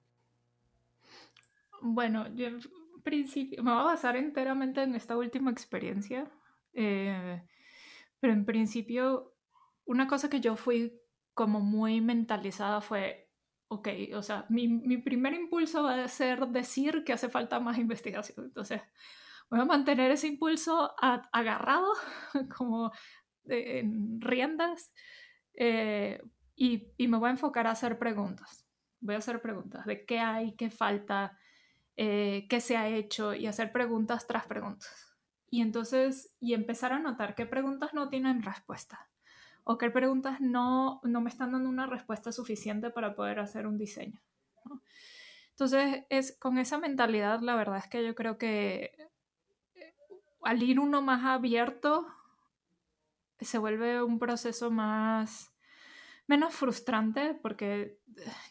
Bueno, 1.81 2.27
yo 2.35 2.47
en 2.47 2.61
principio 3.03 3.63
me 3.63 3.71
voy 3.71 3.79
a 3.79 3.85
basar 3.85 4.17
enteramente 4.17 4.83
en 4.83 4.93
esta 4.93 5.17
última 5.17 5.49
experiencia, 5.49 6.29
eh, 6.73 7.41
pero 8.19 8.33
en 8.33 8.45
principio 8.45 9.33
una 9.85 10.07
cosa 10.07 10.29
que 10.29 10.41
yo 10.41 10.55
fui 10.55 11.01
como 11.33 11.59
muy 11.59 12.01
mentalizada 12.01 12.81
fue, 12.81 13.29
ok, 13.67 13.87
o 14.15 14.21
sea, 14.21 14.45
mi, 14.49 14.67
mi 14.67 14.97
primer 14.97 15.33
impulso 15.33 15.83
va 15.83 16.03
a 16.03 16.07
ser 16.07 16.47
decir 16.47 17.03
que 17.03 17.13
hace 17.13 17.29
falta 17.29 17.59
más 17.59 17.77
investigación. 17.77 18.45
Entonces, 18.45 18.81
voy 19.49 19.59
a 19.59 19.65
mantener 19.65 20.11
ese 20.11 20.27
impulso 20.27 20.93
agarrado, 21.31 21.91
como 22.57 22.91
en 23.45 24.21
riendas, 24.21 24.93
eh, 25.55 26.21
y, 26.55 26.91
y, 26.97 27.07
me 27.07 27.17
voy 27.17 27.29
a 27.29 27.31
enfocar 27.31 27.67
a 27.67 27.71
hacer 27.71 27.97
preguntas. 27.97 28.67
Voy 28.99 29.15
a 29.15 29.19
hacer 29.19 29.41
preguntas 29.41 29.85
de 29.85 30.05
qué 30.05 30.19
hay, 30.19 30.55
qué 30.55 30.69
falta, 30.69 31.37
eh, 31.97 32.47
qué 32.49 32.61
se 32.61 32.77
ha 32.77 32.87
hecho 32.87 33.33
y 33.33 33.47
hacer 33.47 33.71
preguntas 33.71 34.27
tras 34.27 34.45
preguntas. 34.45 35.17
Y 35.49 35.61
entonces, 35.61 36.35
y 36.39 36.53
empezar 36.53 36.93
a 36.93 36.99
notar 36.99 37.35
qué 37.35 37.45
preguntas 37.45 37.93
no 37.93 38.09
tienen 38.09 38.43
respuesta 38.43 39.09
o 39.63 39.77
qué 39.77 39.89
preguntas 39.89 40.41
no, 40.41 40.99
no 41.03 41.21
me 41.21 41.29
están 41.29 41.51
dando 41.53 41.69
una 41.69 41.87
respuesta 41.87 42.31
suficiente 42.31 42.89
para 42.89 43.15
poder 43.15 43.39
hacer 43.39 43.65
un 43.65 43.77
diseño. 43.77 44.19
Entonces, 45.51 46.03
es, 46.09 46.37
con 46.37 46.57
esa 46.57 46.77
mentalidad, 46.79 47.39
la 47.41 47.55
verdad 47.55 47.77
es 47.77 47.87
que 47.87 48.03
yo 48.05 48.15
creo 48.15 48.37
que 48.37 48.95
eh, 49.75 49.93
al 50.41 50.61
ir 50.63 50.79
uno 50.79 51.01
más 51.01 51.23
abierto, 51.23 52.07
se 53.39 53.57
vuelve 53.57 54.03
un 54.03 54.19
proceso 54.19 54.71
más, 54.71 55.53
menos 56.27 56.53
frustrante, 56.53 57.35
porque 57.35 57.99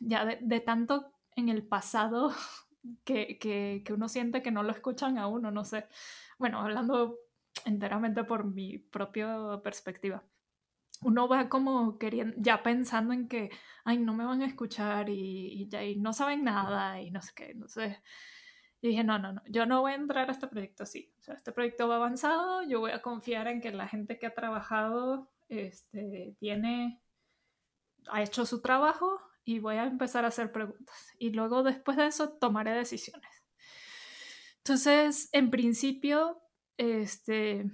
ya 0.01 0.25
de, 0.25 0.61
tanto 0.61 1.13
en 1.37 1.49
el 1.49 1.67
pasado 1.67 2.33
que, 3.05 3.39
que, 3.39 3.83
que, 3.85 3.93
uno 3.93 4.09
siente 4.09 4.43
que 4.43 4.51
no 4.51 4.63
lo 4.63 4.73
escuchan 4.73 5.19
a 5.19 5.27
uno, 5.27 5.51
no 5.51 5.65
sé. 5.65 5.87
Bueno, 6.39 6.61
hablando 6.61 7.19
enteramente 7.65 8.25
por 8.25 8.45
mi 8.45 8.79
propia 8.79 9.61
perspectiva 9.63 10.23
uno 11.03 11.29
va 11.29 11.49
como 11.49 11.99
queriendo, 11.99 12.35
ya 12.39 12.63
pensando 12.63 13.13
en 13.13 13.29
que, 13.29 13.51
ay, 13.85 13.99
no 13.99 14.15
me 14.15 14.25
van 14.25 14.43
a 14.43 14.47
escuchar 14.47 15.09
y, 15.09 15.69
ya, 15.69 15.83
y 15.85 15.97
no 15.97 16.13
saben 16.13 16.45
nada 16.45 17.01
y 17.01 17.11
no 17.11 17.21
sé 17.21 17.33
qué, 17.35 17.55
no 17.55 17.69
sé. 17.69 18.03
Y 18.81 18.89
dije, 18.89 19.05
no, 19.05 19.19
no, 19.19 19.33
no, 19.33 19.43
yo 19.47 19.67
no 19.67 19.81
voy 19.81 19.93
a 19.93 19.97
entrar 19.97 20.29
a 20.29 20.33
este 20.33 20.49
proyecto 20.49 20.83
así. 20.83 21.13
O 21.19 21.23
sea, 21.23 21.35
este 21.35 21.53
proyecto 21.53 21.89
va 21.89 21.97
avanzado, 21.97 22.63
yo 22.63 22.81
voy 22.81 22.93
a 22.93 23.03
confiar 23.03 23.47
en 23.49 23.61
que 23.61 23.71
la 23.71 23.89
gente 23.89 24.19
que 24.19 24.27
ha 24.27 24.35
trabajado 24.35 25.31
este, 25.49 26.37
tiene, 26.39 27.01
ha 28.09 28.23
hecho 28.23 28.47
su 28.47 28.61
trabajo 28.61 29.21
y 29.45 29.59
voy 29.59 29.77
a 29.77 29.85
empezar 29.85 30.25
a 30.25 30.29
hacer 30.29 30.53
preguntas. 30.53 31.15
Y 31.19 31.31
luego 31.31 31.63
después 31.63 31.97
de 31.97 32.07
eso 32.07 32.31
tomaré 32.31 32.73
decisiones. 32.73 33.31
Entonces, 34.59 35.29
en 35.33 35.51
principio, 35.51 36.41
este, 36.77 37.71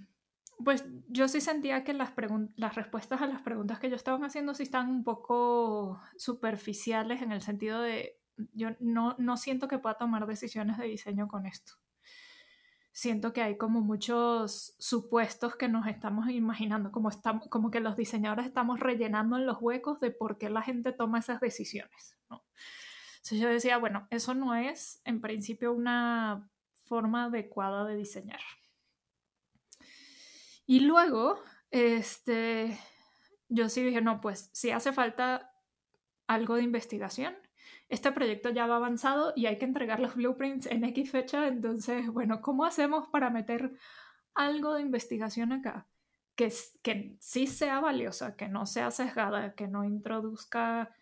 pues 0.64 0.84
yo 1.08 1.28
sí 1.28 1.40
sentía 1.40 1.84
que 1.84 1.92
las, 1.94 2.14
respuestas 2.74 3.22
a 3.22 3.26
las 3.26 3.42
preguntas 3.42 3.78
que 3.78 3.90
yo 3.90 3.96
estaba 3.96 4.24
haciendo 4.26 4.54
sí 4.54 4.64
están 4.64 4.90
un 4.90 5.04
poco 5.04 6.00
superficiales 6.16 7.22
en 7.22 7.32
el 7.32 7.42
sentido 7.42 7.80
de 7.80 8.18
yo 8.54 8.70
no, 8.80 9.16
no 9.18 9.36
siento 9.36 9.68
que 9.68 9.78
pueda 9.78 9.96
tomar 9.96 10.26
decisiones 10.26 10.78
de 10.78 10.86
diseño 10.86 11.28
con 11.28 11.46
esto. 11.46 11.74
Siento 12.92 13.32
que 13.32 13.42
hay 13.42 13.56
como 13.56 13.80
muchos 13.80 14.74
supuestos 14.78 15.54
que 15.54 15.68
nos 15.68 15.86
estamos 15.86 16.28
imaginando, 16.30 16.90
como, 16.90 17.08
estamos, 17.08 17.48
como 17.48 17.70
que 17.70 17.80
los 17.80 17.96
diseñadores 17.96 18.46
estamos 18.46 18.80
rellenando 18.80 19.36
en 19.36 19.46
los 19.46 19.58
huecos 19.60 20.00
de 20.00 20.10
por 20.10 20.38
qué 20.38 20.50
la 20.50 20.62
gente 20.62 20.92
toma 20.92 21.20
esas 21.20 21.40
decisiones. 21.40 22.16
¿no? 22.28 22.44
Entonces 23.18 23.40
yo 23.40 23.48
decía, 23.48 23.78
bueno, 23.78 24.08
eso 24.10 24.34
no 24.34 24.54
es 24.54 25.00
en 25.04 25.20
principio 25.20 25.72
una 25.72 26.48
forma 26.86 27.24
adecuada 27.24 27.84
de 27.84 27.96
diseñar. 27.96 28.40
Y 30.68 30.80
luego, 30.80 31.42
este, 31.70 32.78
yo 33.48 33.70
sí 33.70 33.82
dije, 33.82 34.02
no, 34.02 34.20
pues 34.20 34.50
si 34.52 34.70
hace 34.70 34.92
falta 34.92 35.50
algo 36.26 36.56
de 36.56 36.62
investigación, 36.62 37.34
este 37.88 38.12
proyecto 38.12 38.50
ya 38.50 38.66
va 38.66 38.76
avanzado 38.76 39.32
y 39.34 39.46
hay 39.46 39.56
que 39.56 39.64
entregar 39.64 39.98
los 39.98 40.14
blueprints 40.14 40.66
en 40.66 40.84
X 40.84 41.10
fecha, 41.10 41.48
entonces, 41.48 42.08
bueno, 42.08 42.42
¿cómo 42.42 42.66
hacemos 42.66 43.08
para 43.08 43.30
meter 43.30 43.78
algo 44.34 44.74
de 44.74 44.82
investigación 44.82 45.54
acá? 45.54 45.88
Que, 46.34 46.52
que 46.82 47.16
sí 47.18 47.46
sea 47.46 47.80
valiosa, 47.80 48.36
que 48.36 48.48
no 48.48 48.66
sea 48.66 48.90
sesgada, 48.90 49.54
que 49.54 49.68
no 49.68 49.84
introduzca, 49.84 50.94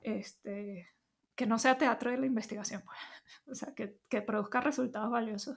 este, 0.00 0.90
que 1.34 1.46
no 1.46 1.58
sea 1.58 1.78
teatro 1.78 2.10
de 2.10 2.18
la 2.18 2.26
investigación, 2.26 2.82
pues. 2.84 2.98
o 3.46 3.54
sea, 3.54 3.74
que, 3.74 3.98
que 4.10 4.20
produzca 4.20 4.60
resultados 4.60 5.10
valiosos. 5.10 5.56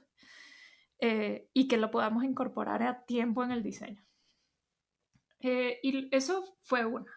Eh, 1.00 1.50
y 1.54 1.68
que 1.68 1.78
lo 1.78 1.92
podamos 1.92 2.24
incorporar 2.24 2.84
a 2.84 3.06
tiempo 3.06 3.44
en 3.44 3.52
el 3.52 3.64
diseño. 3.64 4.04
Eh, 5.40 5.80
y 5.82 6.14
eso 6.14 6.58
fue 6.62 6.86
una. 6.86 7.12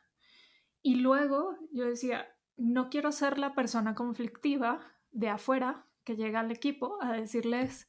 Y 0.83 0.97
luego 0.97 1.57
yo 1.73 1.85
decía, 1.87 2.29
no 2.57 2.91
quiero 2.91 3.11
ser 3.11 3.39
la 3.39 3.55
persona 3.55 3.95
conflictiva 3.95 4.81
de 5.11 5.29
afuera 5.29 5.87
que 6.05 6.17
llega 6.17 6.41
al 6.41 6.51
equipo 6.51 6.99
a 7.03 7.13
decirles, 7.13 7.89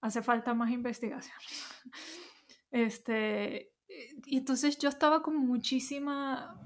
hace 0.00 0.22
falta 0.22 0.54
más 0.54 0.70
investigación. 0.70 1.36
este, 2.70 3.74
y 4.26 4.38
entonces 4.38 4.78
yo 4.78 4.88
estaba 4.88 5.22
con 5.22 5.36
muchísima, 5.36 6.60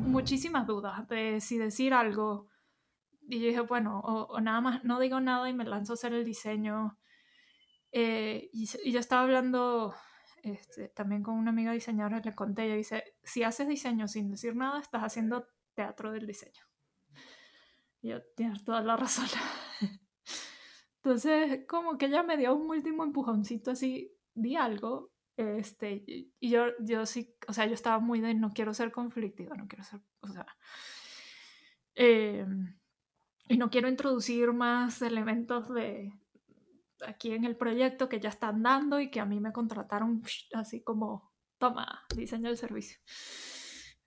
muchísimas 0.00 0.66
dudas 0.66 1.06
de 1.08 1.40
si 1.40 1.58
decir 1.58 1.94
algo. 1.94 2.48
Y 3.28 3.40
yo 3.40 3.46
dije, 3.46 3.60
bueno, 3.60 4.00
o, 4.00 4.40
nada 4.40 4.60
más, 4.60 4.84
no 4.84 4.98
digo 4.98 5.20
nada 5.20 5.48
y 5.48 5.52
me 5.52 5.64
lanzo 5.64 5.92
a 5.92 5.94
hacer 5.94 6.12
el 6.12 6.24
diseño. 6.24 6.98
Eh, 7.92 8.50
y, 8.52 8.66
yo 8.90 9.00
estaba 9.00 9.22
hablando 9.22 9.94
este, 10.42 10.88
también 10.88 11.22
con 11.22 11.34
una 11.34 11.50
amiga 11.50 11.72
diseñadora 11.72 12.18
y 12.18 12.22
le 12.22 12.34
conté, 12.34 12.64
ella 12.64 12.76
dice, 12.76 13.04
si 13.22 13.42
haces 13.42 13.68
diseño 13.68 14.08
sin 14.08 14.30
decir 14.30 14.56
nada, 14.56 14.80
estás 14.80 15.02
haciendo 15.02 15.48
teatro 15.74 16.12
del 16.12 16.26
diseño. 16.26 16.62
Y 18.02 18.08
yo, 18.08 18.22
tienes 18.36 18.64
toda 18.64 18.80
la 18.82 18.96
razón. 18.96 19.26
Entonces, 21.02 21.66
como 21.66 21.98
que 21.98 22.06
ella 22.06 22.22
me 22.22 22.36
dio 22.36 22.54
un 22.54 22.68
último 22.70 23.04
empujoncito 23.04 23.70
así, 23.70 24.12
di 24.34 24.56
algo, 24.56 25.12
este, 25.36 26.04
y 26.06 26.50
yo, 26.50 26.66
yo 26.80 27.06
sí, 27.06 27.34
o 27.48 27.52
sea, 27.54 27.64
yo 27.66 27.72
estaba 27.72 27.98
muy 27.98 28.20
de 28.20 28.34
no 28.34 28.50
quiero 28.50 28.74
ser 28.74 28.92
conflictiva, 28.92 29.56
no 29.56 29.66
quiero 29.66 29.84
ser, 29.84 30.00
o 30.20 30.28
sea, 30.28 30.46
eh, 31.94 32.44
y 33.48 33.56
no 33.56 33.70
quiero 33.70 33.88
introducir 33.88 34.52
más 34.52 35.00
elementos 35.00 35.72
de, 35.72 36.12
aquí 37.06 37.32
en 37.32 37.44
el 37.44 37.56
proyecto 37.56 38.08
que 38.08 38.20
ya 38.20 38.28
están 38.28 38.62
dando 38.62 39.00
y 39.00 39.10
que 39.10 39.20
a 39.20 39.24
mí 39.26 39.40
me 39.40 39.52
contrataron 39.52 40.22
así 40.54 40.82
como, 40.82 41.32
toma, 41.58 42.04
diseño 42.14 42.48
el 42.50 42.56
servicio. 42.56 42.98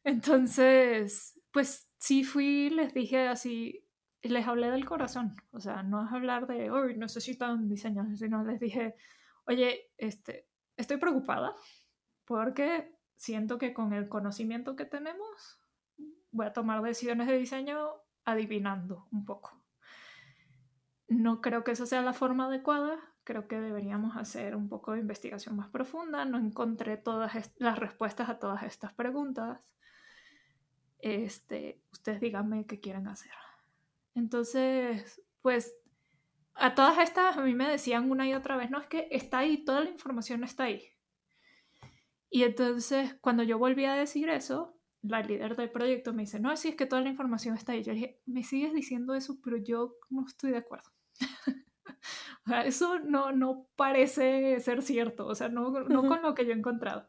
Entonces, 0.04 1.40
pues 1.52 1.90
sí 1.98 2.24
fui, 2.24 2.70
les 2.70 2.94
dije 2.94 3.28
así, 3.28 3.88
les 4.22 4.48
hablé 4.48 4.72
del 4.72 4.86
corazón, 4.86 5.36
o 5.52 5.60
sea, 5.60 5.84
no 5.84 6.06
es 6.06 6.12
hablar 6.12 6.48
de, 6.48 6.72
hoy 6.72 6.98
necesitan 6.98 7.68
diseño, 7.68 8.06
sino 8.16 8.44
les 8.44 8.60
dije, 8.60 8.96
oye, 9.46 9.92
este, 9.98 10.48
estoy 10.78 10.98
preocupada 10.98 11.56
porque 12.26 12.96
siento 13.16 13.58
que 13.58 13.74
con 13.74 13.94
el 13.94 14.08
conocimiento 14.10 14.76
que 14.76 14.86
tenemos 14.86 15.60
voy 16.32 16.48
a 16.48 16.54
tomar 16.54 16.82
decisiones 16.82 17.28
de 17.28 17.38
diseño 17.38 17.90
adivinando 18.26 19.08
un 19.12 19.26
poco. 19.26 19.63
No 21.08 21.42
creo 21.42 21.64
que 21.64 21.72
esa 21.72 21.86
sea 21.86 22.02
la 22.02 22.14
forma 22.14 22.46
adecuada, 22.48 23.00
creo 23.24 23.48
que 23.48 23.60
deberíamos 23.60 24.18
hacer 24.18 24.56
un 24.56 24.70
poco 24.70 24.94
de 24.94 25.00
investigación 25.00 25.56
más 25.56 25.70
profunda, 25.70 26.26
no 26.26 26.38
encontré 26.38 26.98
todas 26.98 27.52
las 27.58 27.80
respuestas 27.80 28.30
a 28.30 28.40
todas 28.40 28.64
estas 28.64 28.94
preguntas. 28.94 29.60
Este, 31.00 31.82
ustedes 31.92 32.22
díganme 32.22 32.66
qué 32.66 32.80
quieren 32.80 33.08
hacer. 33.08 33.32
Entonces, 34.16 35.22
pues 35.42 35.76
a 36.56 36.76
todas 36.76 37.00
estas 37.00 37.38
a 37.38 37.42
mí 37.42 37.54
me 37.54 37.70
decían 37.70 38.10
una 38.10 38.28
y 38.28 38.34
otra 38.34 38.58
vez, 38.58 38.70
no, 38.70 38.80
es 38.80 38.88
que 38.88 39.08
está 39.12 39.40
ahí, 39.40 39.64
toda 39.64 39.82
la 39.82 39.90
información 39.90 40.44
está 40.44 40.66
ahí. 40.66 40.88
Y 42.30 42.44
entonces, 42.44 43.16
cuando 43.22 43.44
yo 43.44 43.60
volví 43.60 43.86
a 43.86 43.94
decir 43.94 44.30
eso, 44.30 44.76
la 45.04 45.22
líder 45.22 45.56
del 45.56 45.70
proyecto 45.70 46.14
me 46.14 46.24
dice, 46.24 46.40
no, 46.40 46.56
sí, 46.56 46.70
es 46.70 46.76
que 46.76 46.86
toda 46.86 47.02
la 47.02 47.10
información 47.10 47.56
está 47.56 47.74
ahí. 47.74 47.84
Yo 47.84 47.94
dije, 47.94 48.22
me 48.26 48.44
sigues 48.44 48.74
diciendo 48.74 49.14
eso, 49.14 49.38
pero 49.44 49.58
yo 49.58 49.98
no 50.10 50.26
estoy 50.26 50.52
de 50.52 50.58
acuerdo. 50.58 50.90
o 52.46 52.50
sea, 52.50 52.66
eso 52.66 53.00
no, 53.00 53.32
no 53.32 53.68
parece 53.76 54.60
ser 54.62 54.82
cierto, 54.82 55.28
o 55.28 55.36
sea, 55.36 55.50
no, 55.50 55.72
no 55.82 56.08
con 56.08 56.22
lo 56.22 56.34
que 56.34 56.46
yo 56.46 56.52
he 56.52 56.58
encontrado. 56.58 57.08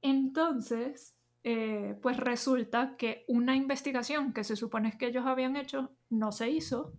Entonces, 0.00 1.16
eh, 1.44 1.96
pues 2.02 2.16
resulta 2.16 2.96
que 2.96 3.24
una 3.28 3.54
investigación 3.56 4.32
que 4.32 4.44
se 4.44 4.56
supone 4.56 4.96
que 4.98 5.06
ellos 5.06 5.26
habían 5.26 5.56
hecho 5.56 5.92
no 6.10 6.32
se 6.32 6.50
hizo. 6.50 6.92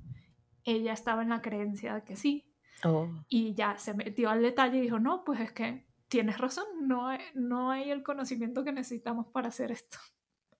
Ella 0.64 0.94
estaba 0.94 1.22
en 1.22 1.30
la 1.30 1.42
creencia 1.42 1.96
de 1.96 2.04
que 2.04 2.16
sí. 2.16 2.50
Oh. 2.86 3.10
Y 3.28 3.54
ya 3.54 3.78
se 3.78 3.94
metió 3.94 4.30
al 4.30 4.42
detalle 4.42 4.78
y 4.78 4.82
dijo, 4.82 5.00
no, 5.00 5.26
pues 5.26 5.42
es 5.42 5.52
que 5.52 5.86
tienes 6.08 6.38
razón, 6.38 6.66
no 6.84 7.08
hay, 7.08 7.20
no 7.34 7.72
hay 7.72 7.90
el 7.90 8.04
conocimiento 8.04 8.64
que 8.64 8.72
necesitamos 8.72 9.28
para 9.28 9.48
hacer 9.48 9.72
esto. 9.72 9.98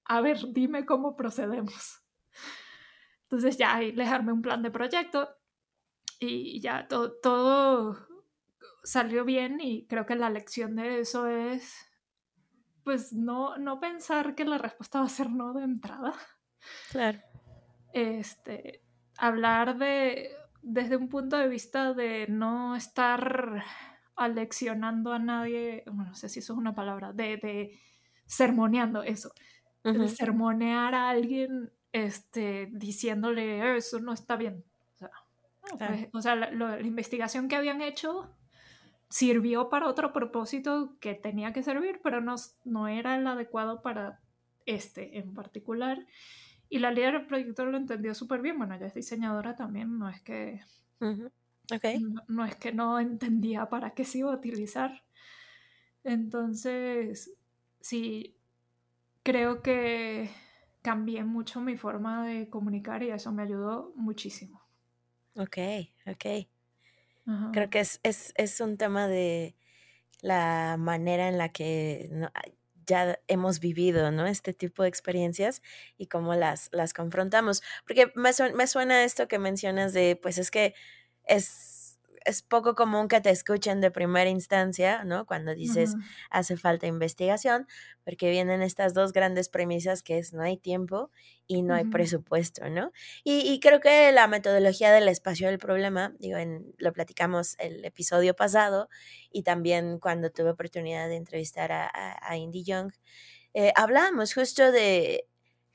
A 0.06 0.22
ver, 0.22 0.40
dime 0.52 0.86
cómo 0.86 1.16
procedemos. 1.16 2.02
Entonces 3.24 3.58
ya 3.58 3.80
les 3.80 4.10
armé 4.10 4.32
un 4.32 4.42
plan 4.42 4.62
de 4.62 4.72
proyecto 4.72 5.30
y 6.20 6.62
ya 6.62 6.88
todo, 6.88 7.14
todo 7.22 8.08
salió 8.84 9.26
bien 9.26 9.60
y 9.60 9.88
creo 9.88 10.06
que 10.06 10.16
la 10.16 10.30
lección 10.30 10.76
de 10.76 11.00
eso 11.00 11.28
es 11.28 11.90
pues 12.84 13.14
no, 13.14 13.58
no 13.58 13.80
pensar 13.80 14.36
que 14.36 14.46
la 14.46 14.58
respuesta 14.58 15.00
va 15.00 15.06
a 15.06 15.10
ser 15.10 15.30
no 15.30 15.54
de 15.54 15.64
entrada. 15.64 16.14
Claro. 16.92 17.20
Este, 17.94 18.82
hablar 19.18 19.78
de, 19.78 20.32
desde 20.62 20.98
un 20.98 21.10
punto 21.10 21.38
de 21.38 21.48
vista 21.48 21.94
de 21.94 22.28
no 22.28 22.76
estar 22.76 23.64
aleccionando 24.16 25.14
a 25.14 25.20
nadie, 25.20 25.84
bueno, 25.88 26.12
no 26.12 26.16
sé 26.16 26.30
si 26.30 26.40
eso 26.40 26.54
es 26.54 26.60
una 26.60 26.76
palabra, 26.76 27.14
de, 27.14 27.38
de 27.38 27.80
sermoneando 28.26 29.04
eso, 29.04 29.34
de 29.84 30.08
sermonear 30.08 30.96
a 30.96 31.10
alguien 31.10 31.72
este, 31.92 32.70
diciéndole, 32.72 33.60
eh, 33.60 33.78
eso 33.78 34.00
no 34.00 34.14
está 34.14 34.36
bien. 34.36 34.64
O 34.96 34.98
sea, 34.98 36.10
pues, 36.12 36.26
la, 36.26 36.82
investigación 36.82 37.48
que 37.48 37.56
habían 37.56 37.82
hecho 37.82 38.30
sirvió 39.10 39.70
para 39.70 39.88
otro 39.88 40.12
propósito 40.12 40.98
que 41.00 41.14
tenía 41.14 41.54
que 41.54 41.64
servir, 41.64 42.00
pero 42.04 42.20
no, 42.20 42.36
no 42.66 42.88
era 42.88 43.16
el 43.16 43.26
adecuado 43.28 43.82
para 43.82 44.20
este 44.66 45.20
en 45.20 45.34
particular. 45.34 46.06
Y 46.70 46.80
la 46.80 46.92
líder 46.92 47.14
del 47.14 47.28
proyecto 47.28 47.66
lo 47.66 47.78
entendió 47.78 48.16
súper 48.16 48.42
bien. 48.42 48.58
Bueno, 48.58 48.74
ella 48.76 48.88
es 48.88 48.96
diseñadora 48.96 49.56
también, 49.56 50.00
no 50.00 50.10
es 50.10 50.20
que... 50.22 50.62
no, 52.28 52.46
es 52.46 52.56
que 52.56 52.74
no 52.74 53.00
entendía 53.00 53.70
para 53.70 53.92
qué 53.92 54.04
se 54.04 54.20
iba 54.20 54.34
a 54.34 54.36
utilizar. 54.36 55.04
Entonces, 56.04 57.34
sí, 57.80 58.36
creo 59.24 59.62
que 59.62 60.30
cambié 60.82 61.24
mucho 61.24 61.62
mi 61.62 61.78
forma 61.78 62.28
de 62.28 62.50
comunicar 62.50 63.04
y 63.04 63.10
eso 63.10 63.32
me 63.32 63.44
ayudó 63.44 63.94
muchísimo. 63.96 64.62
Ok, 65.36 65.58
ok. 66.06 66.26
Creo 67.54 67.70
que 67.70 67.80
es, 67.80 68.02
es, 68.04 68.34
es, 68.36 68.60
un 68.60 68.78
tema 68.78 69.08
de 69.08 69.56
la 70.22 70.76
manera 70.78 71.30
en 71.30 71.38
la 71.38 71.50
que 71.50 72.10
ya 72.86 73.18
hemos 73.28 73.62
vivido, 73.62 74.12
¿no? 74.12 74.26
Este 74.26 74.54
tipo 74.54 74.84
de 74.84 74.90
experiencias 74.90 75.62
y 75.98 76.08
cómo 76.08 76.36
las, 76.36 76.70
las 76.74 76.94
confrontamos. 76.94 77.64
Porque 77.88 78.12
me, 78.16 78.32
me 78.56 78.68
suena 78.68 79.06
esto 79.06 79.30
que 79.30 79.40
mencionas 79.40 79.94
de, 79.94 80.20
pues 80.22 80.38
es 80.38 80.52
que 80.52 80.76
es 81.24 81.73
es 82.26 82.42
poco 82.42 82.76
común 82.76 83.08
que 83.08 83.22
te 83.22 83.30
escuchen 83.30 83.82
de 83.82 83.92
primera 83.92 84.30
instancia, 84.30 85.04
¿no? 85.04 85.26
Cuando 85.26 85.54
dices 85.54 85.96
hace 86.30 86.58
falta 86.58 86.88
investigación, 86.88 87.68
porque 88.04 88.30
vienen 88.30 88.62
estas 88.62 88.94
dos 88.94 89.14
grandes 89.14 89.50
premisas 89.50 90.04
que 90.04 90.18
es 90.18 90.34
no 90.34 90.42
hay 90.42 90.58
tiempo 90.58 91.10
y 91.48 91.62
no 91.62 91.74
hay 91.74 91.86
presupuesto, 91.86 92.70
¿no? 92.70 92.92
Y, 93.24 93.60
creo 93.60 93.80
que 93.80 94.12
la 94.12 94.28
metodología 94.28 94.92
del 94.92 95.08
espacio 95.08 95.48
del 95.48 95.60
problema, 95.60 96.14
digo, 96.20 96.38
en, 96.38 96.74
lo 96.78 96.94
platicamos 96.94 97.56
el 97.60 97.84
episodio 97.86 98.36
pasado 98.36 98.90
y 99.32 99.44
también 99.44 100.00
cuando 100.00 100.32
tuve 100.32 100.52
oportunidad 100.52 101.08
de 101.08 101.16
entrevistar 101.16 101.72
a, 101.72 101.92
a, 101.94 102.38
Indy 102.38 102.64
Young, 102.64 102.92
eh, 103.54 103.72
hablábamos 103.76 104.34
justo 104.34 104.72
de 104.72 105.28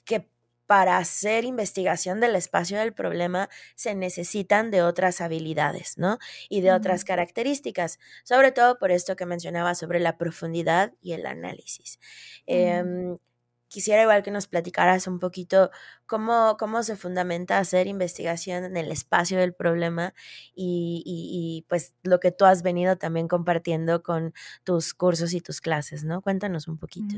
que 0.04 0.28
para 0.68 0.98
hacer 0.98 1.46
investigación 1.46 2.20
del 2.20 2.37
espacio 2.37 2.78
del 2.78 2.92
problema 2.92 3.48
se 3.74 3.94
necesitan 3.94 4.70
de 4.70 4.83
otras 4.83 5.22
habilidades, 5.22 5.96
¿no? 5.96 6.18
Y 6.50 6.61
de 6.61 6.72
otras 6.72 7.04
características, 7.04 7.98
sobre 8.22 8.52
todo 8.52 8.78
por 8.78 8.90
esto 8.90 9.16
que 9.16 9.24
mencionaba 9.24 9.74
sobre 9.74 9.98
la 9.98 10.18
profundidad 10.18 10.92
y 11.00 11.14
el 11.14 11.24
análisis. 11.24 11.98
Em, 12.44 13.16
quisiera 13.68 14.02
igual 14.02 14.22
que 14.22 14.31
nos 14.31 14.46
platicaras 14.46 15.07
un 15.07 15.20
poquito 15.20 15.70
cómo, 16.04 16.59
cómo 16.59 16.83
se 16.83 16.96
fundamenta 16.96 17.59
hacer 17.59 17.87
investigación 17.87 18.64
en 18.64 18.76
el 18.76 18.92
espacio 18.92 19.38
del 19.38 19.54
problema 19.54 20.12
y, 20.54 21.64
pues 21.70 21.94
lo 22.02 22.20
que 22.20 22.31
tú 22.31 22.44
has 22.44 22.62
venido 22.62 22.98
también 22.98 23.26
compartiendo 23.26 24.02
con 24.02 24.35
tus 24.64 24.92
cursos 24.92 25.33
y 25.33 25.40
tus 25.40 25.62
clases, 25.62 26.04
¿no? 26.04 26.20
Cuéntanos 26.20 26.68
un 26.68 26.76
poquito. 26.76 27.16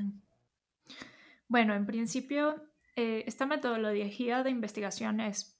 Bueno, 1.48 1.74
en 1.74 1.84
principio 1.84 2.70
eh, 3.00 3.24
esta 3.26 3.46
metodología 3.46 4.42
de 4.42 4.50
investigación 4.50 5.20
es 5.20 5.58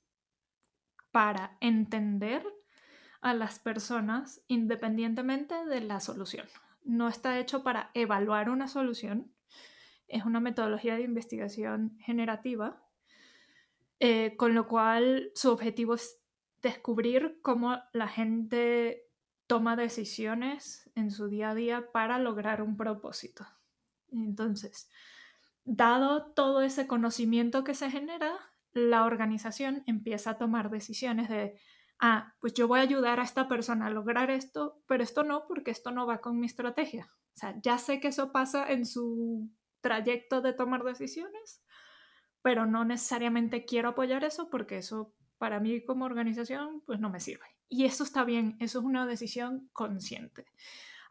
para 1.10 1.56
entender 1.62 2.44
a 3.22 3.32
las 3.32 3.58
personas 3.58 4.44
independientemente 4.46 5.64
de 5.64 5.80
la 5.80 6.00
solución. 6.00 6.46
No 6.84 7.08
está 7.08 7.38
hecho 7.38 7.62
para 7.62 7.92
evaluar 7.94 8.50
una 8.50 8.68
solución. 8.68 9.32
Es 10.06 10.26
una 10.26 10.38
metodología 10.40 10.96
de 10.96 11.02
investigación 11.02 11.96
generativa, 12.00 12.86
eh, 14.00 14.36
con 14.36 14.54
lo 14.54 14.68
cual 14.68 15.30
su 15.34 15.50
objetivo 15.50 15.94
es 15.94 16.20
descubrir 16.60 17.38
cómo 17.40 17.78
la 17.94 18.08
gente 18.08 19.08
toma 19.46 19.76
decisiones 19.76 20.90
en 20.94 21.10
su 21.10 21.28
día 21.28 21.50
a 21.50 21.54
día 21.54 21.90
para 21.90 22.18
lograr 22.18 22.60
un 22.60 22.76
propósito. 22.76 23.46
Entonces, 24.12 24.90
dado 25.64 26.32
todo 26.32 26.62
ese 26.62 26.86
conocimiento 26.86 27.64
que 27.64 27.74
se 27.74 27.90
genera, 27.90 28.32
la 28.72 29.04
organización 29.04 29.82
empieza 29.86 30.30
a 30.30 30.38
tomar 30.38 30.70
decisiones 30.70 31.28
de, 31.28 31.58
ah, 31.98 32.34
pues 32.40 32.54
yo 32.54 32.68
voy 32.68 32.80
a 32.80 32.82
ayudar 32.82 33.20
a 33.20 33.24
esta 33.24 33.48
persona 33.48 33.86
a 33.86 33.90
lograr 33.90 34.30
esto, 34.30 34.82
pero 34.86 35.02
esto 35.02 35.24
no, 35.24 35.46
porque 35.46 35.70
esto 35.70 35.90
no 35.90 36.06
va 36.06 36.20
con 36.20 36.38
mi 36.38 36.46
estrategia. 36.46 37.10
O 37.34 37.38
sea, 37.38 37.54
ya 37.62 37.78
sé 37.78 38.00
que 38.00 38.08
eso 38.08 38.32
pasa 38.32 38.70
en 38.70 38.86
su 38.86 39.50
trayecto 39.80 40.40
de 40.40 40.52
tomar 40.52 40.84
decisiones, 40.84 41.64
pero 42.42 42.66
no 42.66 42.84
necesariamente 42.84 43.64
quiero 43.64 43.90
apoyar 43.90 44.24
eso 44.24 44.50
porque 44.50 44.78
eso 44.78 45.14
para 45.38 45.60
mí 45.60 45.84
como 45.84 46.04
organización 46.04 46.82
pues 46.84 47.00
no 47.00 47.10
me 47.10 47.20
sirve. 47.20 47.46
Y 47.68 47.84
eso 47.84 48.04
está 48.04 48.24
bien, 48.24 48.56
eso 48.60 48.80
es 48.80 48.84
una 48.84 49.06
decisión 49.06 49.70
consciente. 49.72 50.44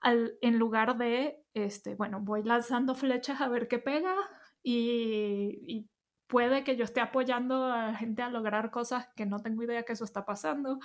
Al, 0.01 0.37
en 0.41 0.59
lugar 0.59 0.97
de, 0.97 1.43
este, 1.53 1.95
bueno, 1.95 2.19
voy 2.21 2.43
lanzando 2.43 2.95
flechas 2.95 3.41
a 3.41 3.47
ver 3.47 3.67
qué 3.67 3.79
pega, 3.79 4.15
y, 4.63 5.87
puede 6.27 6.63
que 6.63 6.75
yo 6.75 6.83
esté 6.83 7.01
apoyando 7.01 7.65
a 7.65 7.87
la 7.87 7.95
gente 7.95 8.21
a 8.21 8.29
lograr 8.29 8.69
cosas 8.69 9.07
que 9.15 9.25
no 9.25 9.39
tengo 9.39 9.63
idea 9.63 9.83
que 9.83 9.93
eso 9.93 10.05
está 10.05 10.25
pasando, 10.25 10.79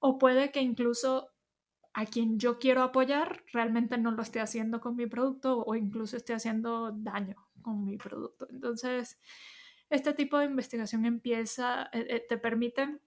o 0.00 0.18
puede 0.18 0.50
que 0.50 0.62
incluso 0.62 1.30
a 1.92 2.06
quien 2.06 2.38
yo 2.38 2.58
quiero 2.58 2.82
apoyar 2.82 3.44
realmente 3.52 3.98
no 3.98 4.12
lo 4.12 4.22
esté 4.22 4.40
haciendo 4.40 4.80
con 4.80 4.96
mi 4.96 5.06
producto 5.06 5.62
o 5.62 5.74
incluso 5.74 6.16
esté 6.16 6.32
haciendo 6.32 6.90
daño 6.90 7.36
con 7.60 7.84
mi 7.84 7.98
producto. 7.98 8.48
Entonces, 8.50 9.20
este 9.90 10.14
tipo 10.14 10.38
de 10.38 10.46
investigación 10.46 11.04
empieza, 11.04 11.90
eh, 11.92 12.06
eh, 12.08 12.26
te 12.26 12.38
permite 12.38 12.98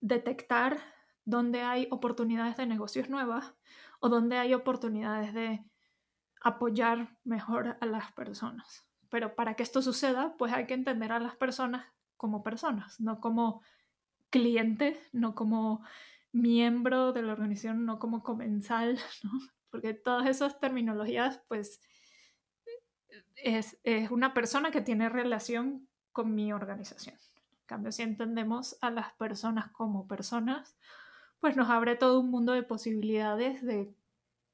detectar 0.00 0.78
dónde 1.24 1.62
hay 1.62 1.86
oportunidades 1.92 2.56
de 2.56 2.66
negocios 2.66 3.08
nuevas 3.08 3.54
o 4.00 4.08
dónde 4.08 4.36
hay 4.36 4.52
oportunidades 4.52 5.32
de 5.32 5.64
apoyar 6.40 7.16
mejor 7.22 7.76
a 7.80 7.86
las 7.86 8.10
personas. 8.12 8.84
Pero 9.12 9.34
para 9.34 9.56
que 9.56 9.62
esto 9.62 9.82
suceda, 9.82 10.34
pues 10.38 10.54
hay 10.54 10.66
que 10.66 10.72
entender 10.72 11.12
a 11.12 11.20
las 11.20 11.36
personas 11.36 11.84
como 12.16 12.42
personas, 12.42 12.98
no 12.98 13.20
como 13.20 13.60
cliente, 14.30 14.98
no 15.12 15.34
como 15.34 15.84
miembro 16.32 17.12
de 17.12 17.20
la 17.20 17.34
organización, 17.34 17.84
no 17.84 17.98
como 17.98 18.22
comensal, 18.22 18.98
¿no? 19.22 19.32
porque 19.70 19.92
todas 19.92 20.26
esas 20.26 20.58
terminologías, 20.60 21.42
pues, 21.46 21.82
es, 23.36 23.78
es, 23.84 24.10
una 24.10 24.32
persona 24.32 24.70
que 24.70 24.80
tiene 24.80 25.10
relación 25.10 25.86
con 26.12 26.34
mi 26.34 26.54
organización. 26.54 27.16
En 27.16 27.66
cambio, 27.66 27.92
si 27.92 28.00
entendemos 28.02 28.78
a 28.80 28.90
las 28.90 29.12
personas 29.12 29.70
como 29.72 30.08
personas, 30.08 30.74
pues 31.38 31.54
nos 31.54 31.68
abre 31.68 31.96
todo 31.96 32.18
un 32.18 32.30
mundo 32.30 32.54
de 32.54 32.62
posibilidades 32.62 33.62
de 33.62 33.94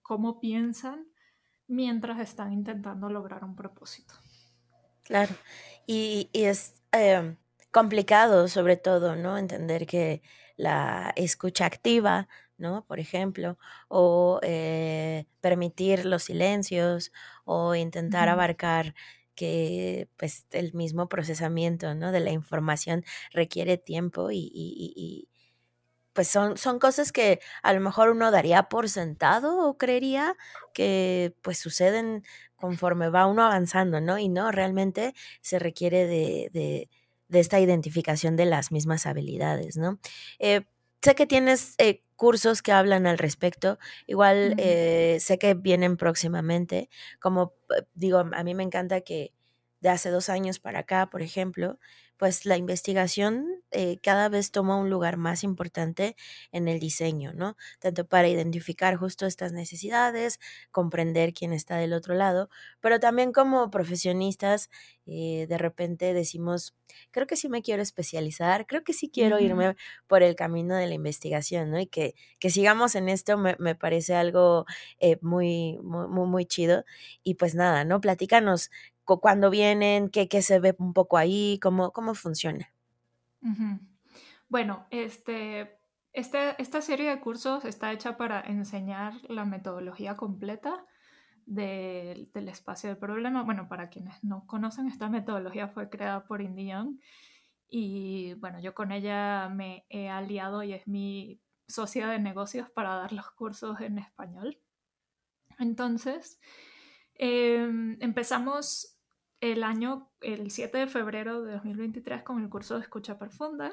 cómo 0.02 0.40
piensan 0.40 1.06
mientras 1.68 2.18
están 2.18 2.52
intentando 2.52 3.08
lograr 3.08 3.44
un 3.44 3.54
propósito. 3.54 4.14
Claro, 5.08 5.34
y, 5.86 6.28
y 6.32 6.44
es 6.44 6.82
eh, 6.92 7.34
complicado 7.70 8.46
sobre 8.48 8.76
todo, 8.76 9.16
¿no? 9.16 9.38
Entender 9.38 9.86
que 9.86 10.22
la 10.56 11.12
escucha 11.16 11.64
activa, 11.66 12.28
¿no? 12.58 12.84
Por 12.86 12.98
ejemplo, 13.00 13.58
o 13.88 14.38
eh, 14.42 15.24
permitir 15.40 16.04
los 16.04 16.24
silencios 16.24 17.10
o 17.44 17.74
intentar 17.74 18.28
abarcar 18.28 18.94
que 19.34 20.08
pues 20.18 20.46
el 20.50 20.74
mismo 20.74 21.08
procesamiento, 21.08 21.94
¿no? 21.94 22.12
De 22.12 22.20
la 22.20 22.30
información 22.32 23.02
requiere 23.32 23.78
tiempo 23.78 24.30
y, 24.30 24.38
y, 24.52 24.92
y 24.94 25.28
pues 26.12 26.28
son, 26.28 26.56
son 26.56 26.78
cosas 26.80 27.12
que 27.12 27.40
a 27.62 27.72
lo 27.72 27.80
mejor 27.80 28.10
uno 28.10 28.30
daría 28.32 28.64
por 28.64 28.88
sentado 28.88 29.68
o 29.68 29.78
creería 29.78 30.36
que 30.74 31.34
pues 31.42 31.58
suceden 31.58 32.24
conforme 32.58 33.08
va 33.10 33.26
uno 33.26 33.44
avanzando, 33.44 34.00
¿no? 34.00 34.18
Y 34.18 34.28
no, 34.28 34.52
realmente 34.52 35.14
se 35.40 35.58
requiere 35.58 36.06
de, 36.06 36.50
de, 36.52 36.90
de 37.28 37.40
esta 37.40 37.60
identificación 37.60 38.36
de 38.36 38.46
las 38.46 38.72
mismas 38.72 39.06
habilidades, 39.06 39.76
¿no? 39.76 39.98
Eh, 40.38 40.62
sé 41.02 41.14
que 41.14 41.26
tienes 41.26 41.74
eh, 41.78 42.02
cursos 42.16 42.62
que 42.62 42.72
hablan 42.72 43.06
al 43.06 43.18
respecto, 43.18 43.78
igual 44.06 44.54
eh, 44.58 45.18
sé 45.20 45.38
que 45.38 45.54
vienen 45.54 45.96
próximamente, 45.96 46.90
como 47.20 47.54
digo, 47.94 48.18
a 48.18 48.42
mí 48.44 48.54
me 48.54 48.64
encanta 48.64 49.00
que 49.02 49.32
de 49.80 49.90
hace 49.90 50.10
dos 50.10 50.28
años 50.28 50.58
para 50.58 50.80
acá, 50.80 51.08
por 51.10 51.22
ejemplo, 51.22 51.78
pues 52.18 52.44
la 52.46 52.56
investigación 52.56 53.46
eh, 53.70 53.98
cada 54.02 54.28
vez 54.28 54.50
toma 54.50 54.76
un 54.76 54.90
lugar 54.90 55.16
más 55.16 55.44
importante 55.44 56.16
en 56.52 56.68
el 56.68 56.80
diseño, 56.80 57.32
¿no? 57.34 57.56
Tanto 57.80 58.06
para 58.06 58.28
identificar 58.28 58.96
justo 58.96 59.26
estas 59.26 59.52
necesidades, 59.52 60.40
comprender 60.70 61.32
quién 61.32 61.52
está 61.52 61.76
del 61.76 61.92
otro 61.94 62.14
lado, 62.14 62.50
pero 62.80 63.00
también 63.00 63.32
como 63.32 63.70
profesionistas, 63.70 64.70
eh, 65.06 65.46
de 65.48 65.58
repente 65.58 66.12
decimos, 66.14 66.74
creo 67.10 67.26
que 67.26 67.36
sí 67.36 67.48
me 67.48 67.62
quiero 67.62 67.82
especializar, 67.82 68.66
creo 68.66 68.84
que 68.84 68.92
sí 68.92 69.10
quiero 69.10 69.38
irme 69.40 69.76
por 70.06 70.22
el 70.22 70.34
camino 70.36 70.74
de 70.76 70.86
la 70.86 70.94
investigación, 70.94 71.70
¿no? 71.70 71.80
Y 71.80 71.86
que, 71.86 72.14
que 72.38 72.50
sigamos 72.50 72.94
en 72.94 73.08
esto 73.08 73.38
me, 73.38 73.56
me 73.58 73.74
parece 73.74 74.14
algo 74.14 74.66
eh, 75.00 75.18
muy, 75.22 75.78
muy, 75.82 76.26
muy 76.26 76.46
chido. 76.46 76.84
Y 77.22 77.34
pues 77.34 77.54
nada, 77.54 77.84
¿no? 77.84 78.00
Platícanos 78.00 78.70
cuándo 79.16 79.50
vienen, 79.50 80.10
qué, 80.10 80.28
qué, 80.28 80.42
se 80.42 80.60
ve 80.60 80.76
un 80.78 80.92
poco 80.92 81.16
ahí, 81.16 81.58
cómo, 81.62 81.92
cómo 81.92 82.14
funciona. 82.14 82.70
Bueno, 84.48 84.86
este, 84.90 85.78
este, 86.12 86.60
esta 86.60 86.82
serie 86.82 87.10
de 87.10 87.20
cursos 87.20 87.64
está 87.64 87.92
hecha 87.92 88.16
para 88.16 88.40
enseñar 88.40 89.14
la 89.28 89.44
metodología 89.44 90.16
completa 90.16 90.84
de, 91.46 92.28
del 92.34 92.48
espacio 92.48 92.90
del 92.90 92.98
problema. 92.98 93.42
Bueno, 93.42 93.68
para 93.68 93.88
quienes 93.88 94.22
no 94.22 94.46
conocen, 94.46 94.86
esta 94.86 95.08
metodología 95.08 95.68
fue 95.68 95.88
creada 95.88 96.24
por 96.24 96.42
Indy 96.42 96.68
Young 96.68 96.98
y 97.68 98.34
bueno, 98.34 98.60
yo 98.60 98.74
con 98.74 98.92
ella 98.92 99.48
me 99.48 99.84
he 99.90 100.08
aliado 100.08 100.62
y 100.62 100.72
es 100.72 100.86
mi 100.88 101.40
socia 101.66 102.08
de 102.08 102.18
negocios 102.18 102.70
para 102.70 102.96
dar 102.96 103.12
los 103.12 103.30
cursos 103.32 103.80
en 103.80 103.98
español. 103.98 104.58
Entonces, 105.58 106.40
eh, 107.14 107.68
empezamos 108.00 108.97
el 109.40 109.62
año, 109.62 110.10
el 110.20 110.50
7 110.50 110.78
de 110.78 110.86
febrero 110.88 111.42
de 111.42 111.52
2023, 111.52 112.22
con 112.22 112.42
el 112.42 112.48
curso 112.48 112.74
de 112.74 112.82
escucha 112.82 113.18
profunda. 113.18 113.72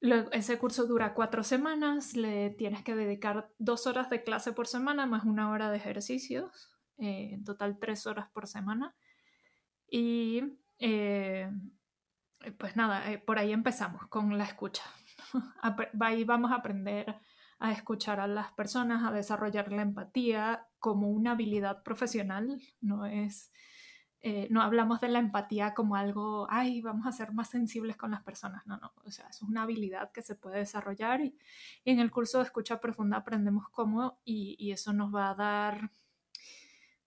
Luego, 0.00 0.30
ese 0.32 0.58
curso 0.58 0.86
dura 0.86 1.14
cuatro 1.14 1.42
semanas, 1.42 2.14
le 2.14 2.50
tienes 2.50 2.82
que 2.84 2.94
dedicar 2.94 3.50
dos 3.58 3.86
horas 3.86 4.10
de 4.10 4.22
clase 4.22 4.52
por 4.52 4.66
semana 4.66 5.06
más 5.06 5.24
una 5.24 5.50
hora 5.50 5.70
de 5.70 5.78
ejercicios, 5.78 6.70
eh, 6.98 7.30
en 7.32 7.44
total 7.44 7.78
tres 7.78 8.06
horas 8.06 8.28
por 8.32 8.46
semana. 8.46 8.94
Y 9.88 10.58
eh, 10.78 11.50
pues 12.58 12.76
nada, 12.76 13.10
eh, 13.10 13.18
por 13.18 13.38
ahí 13.38 13.52
empezamos 13.52 14.06
con 14.08 14.36
la 14.36 14.44
escucha. 14.44 14.82
ahí 16.00 16.24
vamos 16.24 16.52
a 16.52 16.56
aprender 16.56 17.16
a 17.58 17.72
escuchar 17.72 18.20
a 18.20 18.26
las 18.26 18.52
personas, 18.52 19.02
a 19.02 19.12
desarrollar 19.12 19.72
la 19.72 19.82
empatía 19.82 20.68
como 20.78 21.10
una 21.10 21.32
habilidad 21.32 21.82
profesional, 21.82 22.60
no 22.80 23.06
es 23.06 23.50
eh, 24.28 24.48
no 24.50 24.60
hablamos 24.60 25.00
de 25.00 25.08
la 25.08 25.20
empatía 25.20 25.72
como 25.72 25.94
algo, 25.94 26.48
ay, 26.50 26.80
vamos 26.80 27.06
a 27.06 27.12
ser 27.12 27.30
más 27.32 27.48
sensibles 27.48 27.96
con 27.96 28.10
las 28.10 28.24
personas. 28.24 28.66
No, 28.66 28.76
no, 28.78 28.92
o 29.04 29.10
sea, 29.12 29.28
es 29.28 29.40
una 29.40 29.62
habilidad 29.62 30.10
que 30.10 30.20
se 30.20 30.34
puede 30.34 30.58
desarrollar 30.58 31.20
y, 31.20 31.38
en 31.84 32.00
el 32.00 32.10
curso 32.10 32.38
de 32.38 32.44
escucha 32.44 32.80
profunda 32.80 33.18
aprendemos 33.18 33.68
cómo 33.68 34.18
y, 34.24 34.56
y, 34.58 34.72
eso 34.72 34.92
nos 34.92 35.14
va 35.14 35.30
a 35.30 35.36
dar 35.36 35.92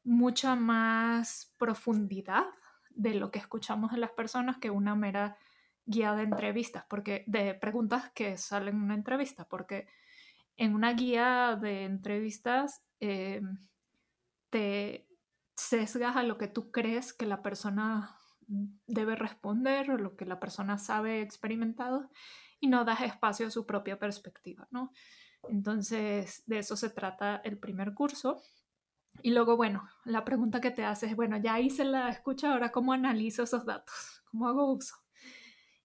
mucha 0.01 0.55
más 0.55 1.53
profundidad 1.57 2.45
de 2.91 3.15
lo 3.15 3.31
que 3.31 3.39
escuchamos 3.39 3.91
de 3.91 3.97
las 3.97 4.11
personas 4.11 4.57
que 4.57 4.69
una 4.69 4.95
mera 4.95 5.35
guía 5.85 6.13
de 6.13 6.23
entrevistas, 6.23 6.85
porque 6.87 7.25
de 7.27 7.53
preguntas 7.53 8.11
que 8.11 8.37
salen 8.37 8.77
en 8.77 8.83
una 8.83 8.95
entrevista, 8.95 9.43
porque 9.43 9.87
en 10.55 10.73
una 10.73 10.93
guía 10.93 11.57
de 11.61 11.83
entrevistas 11.83 12.81
eh, 13.01 13.41
te 14.49 15.08
sesgas 15.59 16.15
a 16.15 16.23
lo 16.23 16.37
que 16.37 16.47
tú 16.47 16.71
crees 16.71 17.13
que 17.13 17.25
la 17.25 17.41
persona 17.41 18.15
debe 18.87 19.15
responder 19.15 19.91
o 19.91 19.97
lo 19.97 20.15
que 20.15 20.25
la 20.25 20.39
persona 20.39 20.77
sabe 20.77 21.21
experimentado 21.21 22.09
y 22.59 22.67
no 22.67 22.85
das 22.85 23.01
espacio 23.01 23.47
a 23.47 23.51
su 23.51 23.65
propia 23.65 23.99
perspectiva, 23.99 24.67
¿no? 24.71 24.91
Entonces, 25.49 26.43
de 26.47 26.59
eso 26.59 26.75
se 26.75 26.89
trata 26.89 27.41
el 27.43 27.57
primer 27.57 27.93
curso. 27.93 28.41
Y 29.21 29.31
luego, 29.31 29.57
bueno, 29.57 29.87
la 30.05 30.23
pregunta 30.25 30.61
que 30.61 30.71
te 30.71 30.85
haces 30.85 31.11
es, 31.11 31.15
bueno, 31.15 31.37
ya 31.37 31.59
hice 31.59 31.83
la 31.83 32.09
escucha, 32.09 32.53
ahora 32.53 32.71
cómo 32.71 32.93
analizo 32.93 33.43
esos 33.43 33.65
datos, 33.65 34.23
cómo 34.31 34.47
hago 34.47 34.71
uso. 34.71 34.95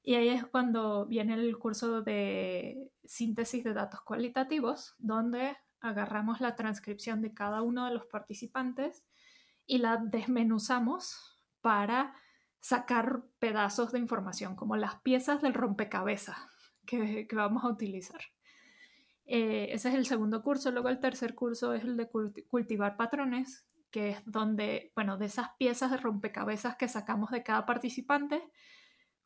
Y 0.03 0.15
ahí 0.15 0.29
es 0.29 0.47
cuando 0.47 1.07
viene 1.07 1.35
el 1.35 1.59
curso 1.59 2.03
de 2.03 2.91
síntesis 3.05 3.65
de 3.65 3.75
datos 3.75 4.03
cualitativos, 4.03 4.95
donde 4.99 5.57
agarramos 5.81 6.41
la 6.41 6.55
transcripción 6.55 7.23
de 7.23 7.35
cada 7.35 7.63
uno 7.63 7.87
de 7.87 7.95
los 7.95 8.07
participantes 8.07 9.05
y 9.67 9.79
la 9.79 9.97
desmenuzamos 9.97 11.41
para 11.61 12.15
sacar 12.61 13.25
pedazos 13.39 13.93
de 13.93 13.99
información, 13.99 14.57
como 14.57 14.77
las 14.77 14.97
piezas 15.01 15.43
del 15.43 15.55
rompecabezas 15.55 16.39
que, 16.87 17.27
que 17.27 17.37
vamos 17.37 17.65
a 17.65 17.69
utilizar. 17.69 18.21
Eh, 19.27 19.69
ese 19.71 19.89
es 19.89 19.95
el 19.95 20.07
segundo 20.07 20.43
curso. 20.43 20.71
Luego 20.71 20.89
el 20.89 21.01
tercer 21.01 21.35
curso 21.35 21.73
es 21.73 21.85
el 21.85 21.97
de 21.97 22.09
cultivar 22.09 22.97
patrones, 22.97 23.67
que 23.91 24.11
es 24.11 24.23
donde, 24.27 24.93
bueno, 24.95 25.17
de 25.17 25.27
esas 25.27 25.51
piezas 25.59 25.91
de 25.91 25.97
rompecabezas 25.97 26.77
que 26.77 26.89
sacamos 26.89 27.31
de 27.31 27.43
cada 27.43 27.65
participante, 27.65 28.43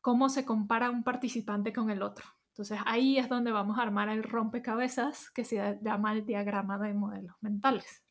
cómo 0.01 0.29
se 0.29 0.45
compara 0.45 0.89
un 0.89 1.03
participante 1.03 1.73
con 1.73 1.89
el 1.89 2.01
otro. 2.01 2.25
Entonces 2.49 2.79
ahí 2.85 3.17
es 3.17 3.29
donde 3.29 3.51
vamos 3.51 3.79
a 3.79 3.83
armar 3.83 4.09
el 4.09 4.23
rompecabezas 4.23 5.29
que 5.31 5.43
se 5.43 5.79
llama 5.81 6.13
el 6.13 6.25
diagrama 6.25 6.77
de 6.77 6.93
modelos 6.93 7.35
mentales. 7.41 8.03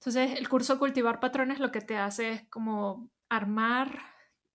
Entonces, 0.00 0.38
el 0.38 0.48
curso 0.48 0.78
Cultivar 0.78 1.20
Patrones 1.20 1.58
lo 1.58 1.72
que 1.72 1.80
te 1.80 1.96
hace 1.96 2.30
es 2.30 2.48
como 2.48 3.10
armar 3.28 4.00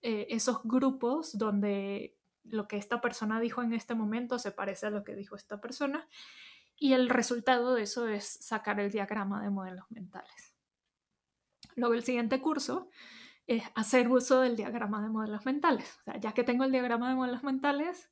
eh, 0.01 0.27
esos 0.29 0.61
grupos 0.63 1.37
donde 1.37 2.17
lo 2.43 2.67
que 2.67 2.77
esta 2.77 3.01
persona 3.01 3.39
dijo 3.39 3.61
en 3.61 3.73
este 3.73 3.95
momento 3.95 4.39
se 4.39 4.51
parece 4.51 4.87
a 4.87 4.89
lo 4.89 5.03
que 5.03 5.15
dijo 5.15 5.35
esta 5.35 5.61
persona 5.61 6.07
y 6.75 6.93
el 6.93 7.09
resultado 7.09 7.75
de 7.75 7.83
eso 7.83 8.07
es 8.07 8.25
sacar 8.25 8.79
el 8.79 8.91
diagrama 8.91 9.41
de 9.41 9.49
modelos 9.49 9.85
mentales. 9.89 10.55
Luego 11.75 11.93
el 11.93 12.03
siguiente 12.03 12.41
curso 12.41 12.89
es 13.47 13.63
hacer 13.75 14.09
uso 14.09 14.41
del 14.41 14.55
diagrama 14.55 15.01
de 15.01 15.09
modelos 15.09 15.45
mentales. 15.45 15.97
O 16.01 16.03
sea, 16.03 16.19
ya 16.19 16.33
que 16.33 16.43
tengo 16.43 16.63
el 16.63 16.71
diagrama 16.71 17.09
de 17.09 17.15
modelos 17.15 17.43
mentales, 17.43 18.11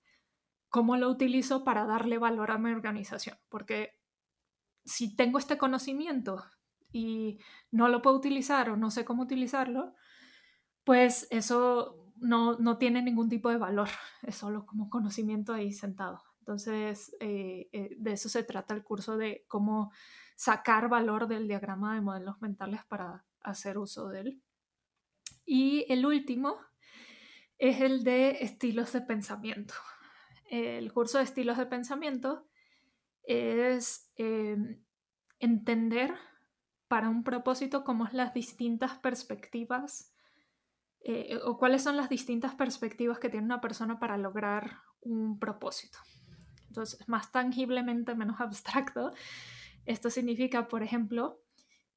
¿cómo 0.70 0.98
lo 0.98 1.10
utilizo 1.10 1.64
para 1.64 1.86
darle 1.86 2.18
valor 2.18 2.52
a 2.52 2.58
mi 2.58 2.72
organización? 2.72 3.38
Porque 3.50 3.98
si 4.86 5.16
tengo 5.16 5.38
este 5.38 5.58
conocimiento 5.58 6.44
y 6.92 7.40
no 7.72 7.88
lo 7.88 8.02
puedo 8.02 8.18
utilizar 8.18 8.70
o 8.70 8.78
no 8.78 8.92
sé 8.92 9.06
cómo 9.06 9.24
utilizarlo, 9.24 9.96
pues 10.84 11.28
eso 11.30 12.14
no, 12.18 12.58
no 12.58 12.78
tiene 12.78 13.02
ningún 13.02 13.30
tipo 13.30 13.50
de 13.50 13.58
valor, 13.58 13.90
es 14.24 14.36
solo 14.36 14.66
como 14.66 14.90
conocimiento 14.90 15.54
ahí 15.54 15.74
sentado. 15.74 16.24
Entonces, 16.40 17.16
eh, 17.20 17.70
eh, 17.72 17.96
de 17.98 18.14
eso 18.14 18.28
se 18.28 18.44
trata 18.44 18.74
el 18.74 18.84
curso 18.84 19.16
de 19.16 19.46
cómo 19.48 19.92
sacar 20.36 20.90
valor 20.90 21.28
del 21.28 21.48
diagrama 21.48 21.94
de 21.94 22.02
modelos 22.02 22.42
mentales 22.42 22.84
para 22.86 23.26
hacer 23.42 23.78
uso 23.78 24.10
de 24.10 24.22
él. 24.22 24.42
Y 25.46 25.86
el 25.90 26.06
último 26.06 26.58
es 27.58 27.82
el 27.82 28.04
de 28.04 28.38
estilos 28.42 28.92
de 28.94 29.02
pensamiento. 29.02 29.76
El 30.50 30.92
curso 30.92 31.20
de 31.20 31.26
estilos 31.26 31.58
de 31.58 31.68
pensamiento 31.68 32.48
es 33.24 34.12
em, 34.16 34.84
entender 35.40 36.16
para 36.92 37.08
un 37.08 37.24
propósito 37.24 37.86
cómo 37.86 38.06
es 38.06 38.12
las 38.12 38.34
distintas 38.34 38.96
perspectivas 38.96 40.14
eh, 41.06 41.40
o 41.46 41.58
cuáles 41.58 41.84
son 41.84 41.96
las 41.96 42.10
distintas 42.10 42.54
perspectivas 42.54 43.18
que 43.18 43.30
tiene 43.30 43.46
una 43.46 43.62
persona 43.62 43.98
para 43.98 44.18
lograr 44.18 44.82
un 45.00 45.40
propósito. 45.40 46.00
Entonces, 46.68 47.08
más 47.08 47.32
tangiblemente, 47.32 48.14
menos 48.14 48.42
abstracto, 48.42 49.14
esto 49.86 50.10
significa, 50.10 50.68
por 50.68 50.84
ejemplo, 50.84 51.40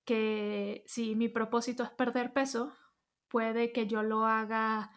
que 0.05 0.85
si 0.87 1.17
mi 1.17 1.29
propósito 1.29 1.83
es 1.83 1.91
perder 1.91 2.33
peso, 2.33 2.73
puede 3.27 3.73
que 3.73 3.89
yo 3.89 4.05
lo 4.05 4.27
haga 4.27 4.93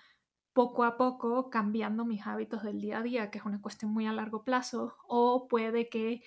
poco 0.53 0.83
a 0.83 0.95
poco 0.95 1.49
cambiando 1.49 2.05
mis 2.05 2.27
hábitos 2.27 2.61
del 2.61 2.81
día 2.81 2.99
a 2.99 3.01
día, 3.03 3.31
que 3.31 3.39
es 3.39 3.45
una 3.45 3.63
cuestión 3.63 3.93
muy 3.93 4.05
a 4.05 4.13
largo 4.13 4.43
plazo, 4.43 4.95
o 5.07 5.47
puede 5.47 5.89
que 5.89 6.21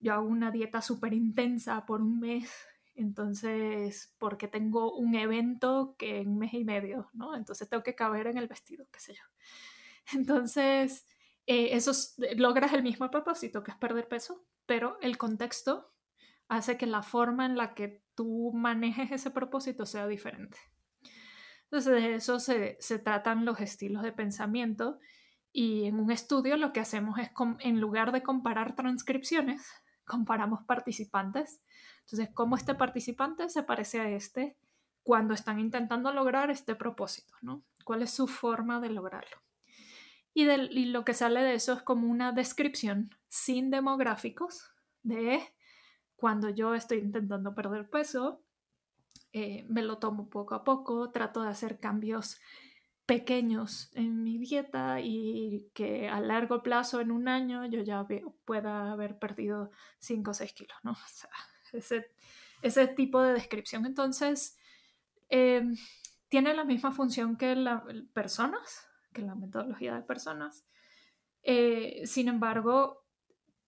yo 0.00 0.14
haga 0.14 0.22
una 0.22 0.50
dieta 0.50 0.82
súper 0.82 1.14
intensa 1.14 1.86
por 1.86 2.02
un 2.02 2.18
mes, 2.18 2.50
entonces, 2.94 4.14
porque 4.18 4.48
tengo 4.48 4.96
un 4.96 5.14
evento 5.14 5.96
que 5.98 6.18
en 6.18 6.38
mes 6.38 6.54
y 6.54 6.64
medio, 6.64 7.10
¿no? 7.12 7.34
Entonces 7.34 7.68
tengo 7.68 7.82
que 7.82 7.94
caber 7.94 8.26
en 8.26 8.38
el 8.38 8.48
vestido, 8.48 8.86
qué 8.92 9.00
sé 9.00 9.14
yo. 9.14 9.22
Entonces, 10.14 11.06
eh, 11.46 11.70
eso 11.72 11.92
logras 12.36 12.72
el 12.72 12.82
mismo 12.82 13.10
propósito, 13.10 13.62
que 13.62 13.70
es 13.70 13.76
perder 13.76 14.08
peso, 14.08 14.44
pero 14.66 14.98
el 15.00 15.18
contexto 15.18 15.92
hace 16.48 16.76
que 16.76 16.86
la 16.86 17.02
forma 17.02 17.46
en 17.46 17.56
la 17.56 17.74
que 17.74 18.02
tú 18.14 18.52
manejes 18.54 19.10
ese 19.10 19.30
propósito 19.30 19.86
sea 19.86 20.06
diferente. 20.06 20.58
Entonces 21.64 21.92
de 21.92 22.14
eso 22.14 22.38
se, 22.38 22.78
tratan 23.02 23.44
los 23.44 23.60
estilos 23.60 24.02
de 24.02 24.12
pensamiento 24.12 25.00
y 25.52 25.86
en 25.86 25.98
un 25.98 26.10
estudio 26.10 26.56
lo 26.56 26.72
que 26.72 26.80
hacemos 26.80 27.18
es, 27.18 27.30
en 27.60 27.80
lugar 27.80 28.12
de 28.12 28.22
comparar 28.22 28.76
transcripciones, 28.76 29.66
comparamos 30.04 30.64
participantes. 30.64 31.60
Entonces, 32.00 32.30
cómo 32.34 32.56
este 32.56 32.74
participante 32.74 33.48
se 33.48 33.62
parece 33.62 34.00
a 34.00 34.10
este 34.10 34.56
cuando 35.02 35.34
están 35.34 35.58
intentando 35.58 36.12
lograr 36.12 36.50
este 36.50 36.74
propósito, 36.74 37.34
¿no? 37.42 37.62
¿Cuál 37.84 38.02
es 38.02 38.10
su 38.10 38.26
forma 38.26 38.80
de 38.80 38.90
lograrlo? 38.90 39.36
Y, 40.32 40.48
y 40.48 40.86
lo 40.86 41.04
que 41.04 41.14
sale 41.14 41.42
de 41.42 41.54
eso 41.54 41.74
es 41.74 41.82
como 41.82 42.08
una 42.08 42.32
descripción 42.32 43.10
sin 43.28 43.70
demográficos 43.70 44.70
de 45.02 45.40
cuando 46.16 46.48
yo 46.48 46.74
estoy 46.74 46.98
intentando 46.98 47.54
perder 47.54 47.90
peso, 47.90 48.42
eh, 49.32 49.66
me 49.68 49.82
lo 49.82 49.98
tomo 49.98 50.30
poco 50.30 50.54
a 50.54 50.64
poco, 50.64 51.10
trato 51.10 51.42
de 51.42 51.50
hacer 51.50 51.78
cambios 51.80 52.40
pequeños 53.06 53.90
en 53.94 54.22
mi 54.22 54.38
dieta 54.38 55.00
y 55.00 55.70
que 55.74 56.08
a 56.08 56.20
largo 56.20 56.62
plazo, 56.62 57.00
en 57.00 57.10
un 57.10 57.28
año, 57.28 57.66
yo 57.66 57.82
ya 57.82 58.06
pueda 58.44 58.92
haber 58.92 59.18
perdido 59.18 59.70
5 59.98 60.30
o 60.30 60.34
6 60.34 60.52
kilos, 60.52 60.76
¿no? 60.82 60.92
O 61.04 61.08
sea, 61.08 61.30
ese, 61.72 62.10
ese 62.62 62.86
tipo 62.88 63.20
de 63.20 63.34
descripción. 63.34 63.84
Entonces, 63.84 64.56
em, 65.28 65.76
tiene 66.28 66.54
la 66.54 66.64
misma 66.64 66.92
función 66.92 67.36
que 67.36 67.54
las 67.56 67.82
personas, 68.12 68.86
que 69.12 69.22
la 69.22 69.34
metodología 69.34 69.94
de 69.94 70.02
personas. 70.02 70.64
Eh, 71.42 72.02
sin 72.06 72.28
embargo, 72.28 73.04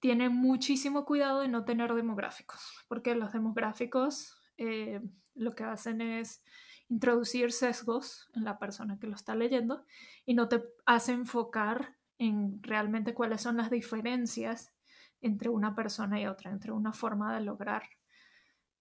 tiene 0.01 0.29
muchísimo 0.29 1.05
cuidado 1.05 1.41
de 1.41 1.49
no 1.49 1.65
tener 1.65 1.93
demográficos, 1.95 2.61
porque 2.89 3.15
los 3.15 3.33
demográficos 3.33 4.39
eh, 4.57 5.01
lo 5.35 5.55
que 5.55 5.65
hacen 5.65 6.01
es 6.01 6.43
introducir 6.89 7.53
sesgos 7.53 8.29
en 8.35 8.45
la 8.45 8.59
persona 8.59 8.99
que 8.99 9.07
lo 9.07 9.15
está 9.15 9.35
leyendo 9.35 9.85
y 10.25 10.35
no 10.35 10.49
te 10.49 10.63
hace 10.85 11.13
enfocar 11.13 11.97
en 12.19 12.63
realmente 12.63 13.15
cuáles 13.15 13.43
son 13.43 13.57
las 13.57 13.71
diferencias 13.71 14.73
entre 15.21 15.49
una 15.49 15.75
persona 15.75 16.21
y 16.21 16.27
otra, 16.27 16.51
entre 16.51 16.73
una 16.73 16.93
forma 16.93 17.35
de 17.35 17.41
lograr 17.41 17.83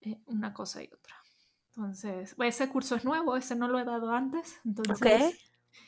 eh, 0.01 0.19
una 0.25 0.53
cosa 0.53 0.83
y 0.83 0.87
otra. 0.87 1.15
Entonces, 1.69 2.35
ese 2.37 2.69
curso 2.69 2.95
es 2.95 3.03
nuevo, 3.03 3.35
ese 3.35 3.55
no 3.55 3.67
lo 3.67 3.79
he 3.79 3.83
dado 3.83 4.11
antes. 4.11 4.59
Entonces, 4.63 5.37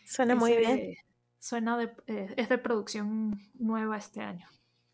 suena 0.05 0.35
muy 0.35 0.57
bien. 0.57 0.95
Suena 1.39 1.77
de, 1.77 1.95
eh, 2.07 2.33
es 2.35 2.49
de 2.49 2.57
producción 2.57 3.39
nueva 3.53 3.95
este 3.97 4.21
año. 4.21 4.47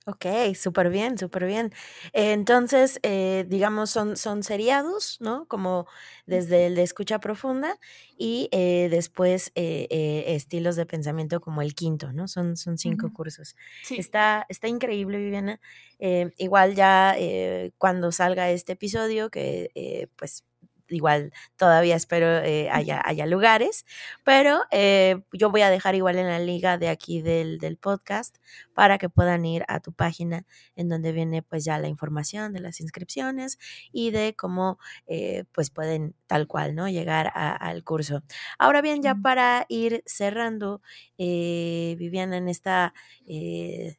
Ok, 0.06 0.26
súper 0.56 0.90
bien, 0.90 1.18
súper 1.18 1.46
bien. 1.46 1.72
entonces, 2.12 3.00
eh, 3.04 3.46
digamos, 3.48 3.90
son, 3.90 4.18
son 4.18 4.44
seriados, 4.44 5.18
¿no? 5.22 5.46
Como 5.48 5.88
desde 6.26 6.66
el 6.66 6.76
de 6.76 6.84
escucha 6.84 7.20
profunda 7.20 7.80
y 8.18 8.50
eh, 8.52 8.90
después 8.92 9.54
eh, 9.56 10.26
estilos 10.28 10.76
de 10.76 10.86
pensamiento 10.86 11.40
como 11.40 11.62
el 11.62 11.74
quinto, 11.74 12.12
¿no? 12.12 12.28
Son, 12.28 12.58
son 12.58 12.78
cinco 12.78 13.14
cursos. 13.14 13.56
Está, 13.92 14.46
está 14.50 14.68
increíble, 14.68 15.20
Viviana. 15.20 15.62
igual 16.38 16.76
ya 16.76 17.16
cuando 17.78 18.12
salga 18.12 18.52
este 18.52 18.74
episodio, 18.74 19.30
que 19.30 20.10
pues 20.18 20.44
igual 20.90 21.32
todavía 21.58 21.96
espero 21.96 22.28
eh, 22.28 22.70
haya, 22.72 23.02
haya, 23.04 23.26
lugares, 23.26 23.86
pero 24.24 24.62
eh, 24.72 25.22
yo 25.32 25.50
voy 25.50 25.62
a 25.62 25.70
dejar 25.70 25.96
igual 25.96 26.18
en 26.18 26.28
la 26.28 26.40
liga 26.40 26.78
de 26.78 26.90
aquí 26.90 27.22
del, 27.22 27.60
del, 27.60 27.78
podcast 27.78 28.38
para 28.74 28.98
que 28.98 29.10
puedan 29.10 29.46
ir 29.46 29.66
a 29.68 29.80
tu 29.80 29.94
página 29.94 30.46
en 30.76 30.90
donde 30.90 31.12
viene 31.12 31.42
pues 31.42 31.66
ya 31.66 31.78
la 31.80 31.88
información 31.88 32.54
de 32.54 32.60
las 32.60 32.80
inscripciones 32.80 33.58
y 33.92 34.12
de 34.12 34.36
cómo 34.38 34.78
eh, 35.08 35.46
pues 35.52 35.70
pueden 35.70 36.16
tal 36.34 36.48
cual, 36.48 36.74
¿no? 36.74 36.90
Llegar 36.90 37.32
al 37.36 37.84
curso. 37.84 38.24
Ahora 38.58 38.82
bien, 38.82 39.04
ya 39.04 39.14
para 39.14 39.68
ir 39.70 40.02
cerrando, 40.08 40.82
Viviana, 41.16 42.38
en 42.38 42.50
esta 42.50 42.96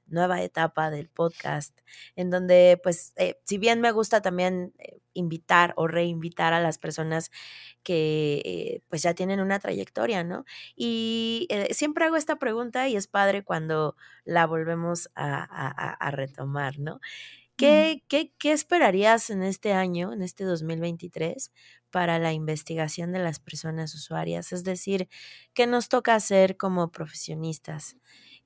nueva 0.07 0.43
etapa 0.43 0.91
del 0.91 1.09
podcast, 1.09 1.79
en 2.17 2.31
donde 2.31 2.81
pues 2.83 3.15
si 3.45 3.59
bien 3.59 3.81
me 3.81 3.93
gusta 3.93 4.21
también 4.21 4.73
invitar 5.13 5.75
o 5.77 5.87
reinvitar 5.87 6.55
a 6.55 6.61
las 6.61 6.79
personas 6.79 7.31
que 7.85 8.43
eh, 8.45 8.83
pues 8.89 9.03
ya 9.03 9.15
tienen 9.15 9.39
una 9.39 9.61
trayectoria, 9.61 10.25
¿no? 10.25 10.45
Y 10.75 11.47
eh, 11.51 11.73
siempre 11.73 12.05
hago 12.05 12.17
esta 12.17 12.37
pregunta 12.37 12.89
y 12.89 12.97
es 12.97 13.07
padre 13.07 13.45
cuando 13.45 13.95
la 14.25 14.45
volvemos 14.47 15.09
a, 15.15 16.11
retomar, 16.11 16.81
¿no? 16.81 16.99
¿Qué, 17.57 18.03
qué, 18.09 18.33
qué 18.37 18.51
esperarías 18.51 19.31
en 19.31 19.45
este 19.45 19.73
año, 19.73 20.13
en 20.13 20.23
este 20.23 20.43
2023, 20.43 21.53
para 21.95 22.19
la 22.19 22.33
investigación 22.33 23.13
de 23.13 23.21
las 23.21 23.39
personas 23.39 23.95
usuarias? 23.95 24.53
Es 24.53 24.65
decir, 24.65 25.09
¿qué 25.55 25.69
nos 25.69 25.89
toca 25.89 26.17
hacer 26.17 26.57
como 26.57 26.91
profesionistas? 26.91 27.97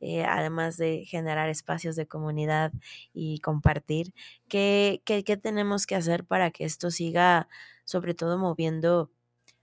Eh, 0.01 0.23
además 0.23 0.77
de 0.77 1.07
generar 1.07 1.49
espacios 1.49 1.97
de 1.97 2.07
comunidad 2.07 2.73
y 3.15 3.41
compartir, 3.41 4.13
¿qué, 4.49 5.01
¿qué, 5.07 5.25
qué, 5.25 5.39
tenemos 5.39 5.87
que 5.87 5.95
hacer 5.95 6.27
para 6.27 6.51
que 6.51 6.67
esto 6.67 6.91
siga 6.91 7.49
sobre 7.85 8.13
todo 8.13 8.37
moviendo 8.37 9.11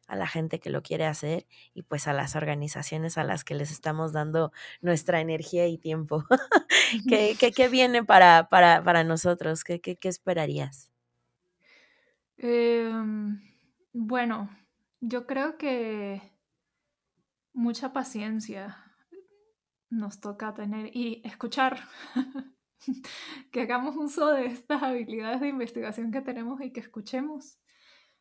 a 0.07 0.15
la 0.15 0.25
gente 0.25 0.59
que 0.59 0.71
lo 0.71 0.81
quiere 0.81 1.05
hacer 1.05 1.45
y 1.75 1.83
pues 1.83 2.07
a 2.07 2.13
las 2.13 2.35
organizaciones 2.35 3.19
a 3.19 3.23
las 3.23 3.43
que 3.43 3.53
les 3.53 3.69
estamos 3.69 4.13
dando 4.13 4.51
nuestra 4.81 5.21
energía 5.21 5.67
y 5.67 5.77
tiempo? 5.77 6.25
¿Qué, 7.07 7.35
qué, 7.39 7.51
qué 7.51 7.67
viene 7.67 8.03
para, 8.03 8.49
para, 8.49 8.83
para 8.83 9.03
nosotros? 9.03 9.63
¿Qué, 9.63 9.79
qué, 9.79 9.95
qué 9.95 10.09
esperarías? 10.09 10.91
Em, 12.37 13.54
bueno, 13.97 14.49
yo 14.99 15.25
creo 15.25 15.57
que 15.57 16.21
mucha 17.53 17.93
paciencia 17.93 18.75
nos 19.89 20.19
toca 20.19 20.53
tener 20.53 20.89
y 20.93 21.21
escuchar, 21.23 21.79
que 23.53 23.61
hagamos 23.61 23.95
uso 23.95 24.31
de 24.31 24.47
estas 24.47 24.83
habilidades 24.83 25.39
de 25.39 25.47
investigación 25.47 26.11
que 26.11 26.19
tenemos 26.19 26.59
y 26.59 26.73
que 26.73 26.81
escuchemos. 26.81 27.57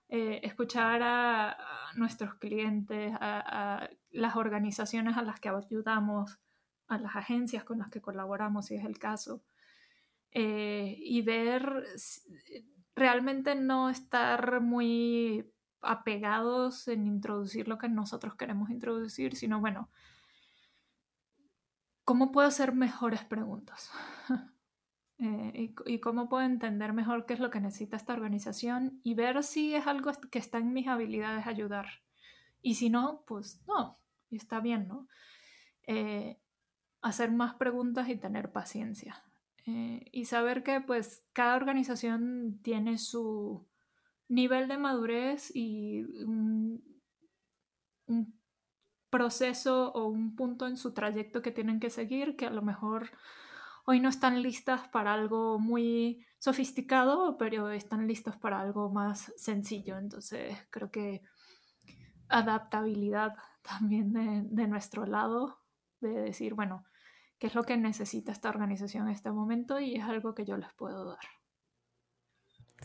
Eh, 0.09 0.43
escuchar 0.45 1.01
a, 1.03 1.57
nuestros 1.97 2.35
clientes, 2.35 3.13
a, 3.21 3.89
las 4.11 4.37
organizaciones 4.37 5.17
a 5.17 5.23
las 5.23 5.41
que 5.41 5.49
ayudamos, 5.49 6.39
a 6.87 6.99
las 6.99 7.17
agencias 7.17 7.65
con 7.65 7.79
las 7.81 7.91
que 7.91 8.01
colaboramos, 8.01 8.67
si 8.67 8.77
es 8.77 8.85
el 8.85 9.01
caso, 9.01 9.43
eh, 10.31 10.95
y 11.01 11.23
ver, 11.23 11.85
realmente 12.95 13.57
no 13.57 13.91
estar 13.91 14.61
muy 14.61 15.54
apegados 15.87 16.88
en 16.88 17.07
introducir 17.07 17.68
lo 17.68 17.79
que 17.79 17.88
nosotros 17.88 18.35
queremos 18.37 18.70
introducir, 18.70 19.37
sino 19.37 19.61
bueno, 19.61 19.88
¿cómo 22.05 22.33
puedo 22.33 22.49
hacer 22.49 22.75
mejores 22.75 23.25
preguntas? 23.25 23.90
Eh, 25.18 25.73
y, 25.87 26.01
cómo 26.01 26.29
puedo 26.29 26.44
entender 26.44 26.92
mejor 26.92 27.25
qué 27.25 27.35
es 27.35 27.40
lo 27.40 27.49
que 27.49 27.61
necesita 27.61 27.97
esta 27.97 28.12
organización 28.12 29.01
y 29.05 29.14
ver 29.14 29.44
si 29.44 29.73
es 29.73 29.87
algo 29.87 30.11
que 30.29 30.40
está 30.40 30.59
en 30.59 30.73
mis 30.73 30.88
habilidades 30.88 31.47
ayudar. 31.47 31.87
Y 32.62 32.75
si 32.75 32.90
no, 32.90 33.23
pues 33.25 33.62
no, 33.68 34.01
y 34.29 34.37
está 34.37 34.59
bien, 34.59 34.88
¿no? 34.88 35.07
Eh, 35.87 36.40
hacer 37.01 37.31
más 37.31 37.55
preguntas 37.55 38.09
y 38.09 38.16
tener 38.16 38.51
paciencia. 38.51 39.23
Eh, 39.66 40.05
y 40.12 40.25
saber 40.25 40.62
que 40.62 40.81
pues 40.81 41.25
cada 41.33 41.57
organización 41.57 42.59
tiene 42.62 42.99
su 42.99 43.66
nivel 44.29 44.69
de 44.69 44.79
madurez 44.79 45.51
y 45.55 46.03
un 46.25 46.83
proceso 49.11 49.93
o 49.93 50.09
un 50.09 50.35
punto 50.35 50.67
en 50.67 50.77
su 50.77 50.93
trayecto 50.93 51.41
que 51.41 51.53
tienen 51.53 51.79
que 51.79 51.89
seguir 51.89 52.35
que 52.37 52.47
a 52.47 52.51
lo 52.51 52.63
mejor 52.63 53.11
hoy 53.87 54.01
no 54.01 54.09
están 54.09 54.43
listas 54.43 54.89
para 54.89 55.13
algo 55.13 55.59
muy 55.59 56.27
sofisticado, 56.39 57.39
pero 57.39 57.71
están 57.71 58.07
listos 58.07 58.37
para 58.37 58.61
algo 58.61 58.91
más 58.91 59.33
sencillo. 59.37 59.99
Entonces 59.99 60.57
creo 60.71 60.91
que 60.91 61.23
adaptabilidad 62.29 63.35
también 63.63 64.13
de, 64.13 64.67
nuestro 64.67 65.07
lado, 65.07 65.61
de 66.01 66.11
decir, 66.11 66.55
bueno, 66.55 66.85
qué 67.39 67.47
es 67.47 67.55
lo 67.55 67.63
que 67.63 67.77
necesita 67.77 68.33
esta 68.33 68.49
organización 68.49 69.07
en 69.07 69.15
este 69.15 69.31
momento 69.31 69.79
y 69.79 69.95
es 69.95 70.05
algo 70.05 70.35
que 70.35 70.45
yo 70.45 70.57
les 70.57 70.73
puedo 70.75 71.05
dar. 71.05 71.43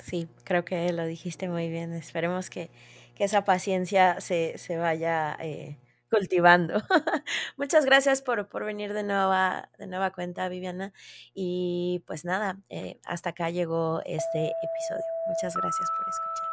Sí, 0.03 0.27
creo 0.43 0.65
que 0.65 0.91
lo 0.93 1.05
dijiste 1.05 1.49
muy 1.49 1.69
bien. 1.69 1.93
Esperemos 1.93 2.49
que, 2.49 2.69
esa 3.17 3.43
paciencia 3.43 4.21
se, 4.21 4.55
vaya 4.77 5.35
eh, 5.41 5.77
cultivando. 6.09 6.81
Muchas 7.57 7.83
gracias 7.83 8.21
por, 8.21 8.47
venir 8.63 8.93
de 8.93 9.03
nueva, 9.03 9.69
de 9.77 9.87
nueva 9.87 10.11
cuenta, 10.11 10.47
Viviana. 10.47 10.93
Y 11.33 12.01
pues 12.07 12.23
nada, 12.23 12.59
eh, 12.69 12.97
hasta 13.05 13.31
acá 13.31 13.49
llegó 13.49 14.01
este 14.05 14.45
episodio. 14.45 15.03
Muchas 15.27 15.53
gracias 15.53 15.89
por 15.97 16.07
escuchar. 16.07 16.49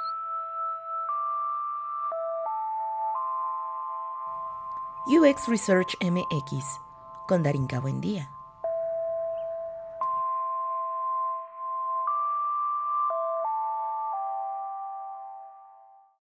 UX 5.07 5.47
Research 5.47 5.95
MX 6.01 6.81
con 7.29 7.45
Darinka 7.45 7.79
Buen 7.79 8.01
Día. 8.01 8.36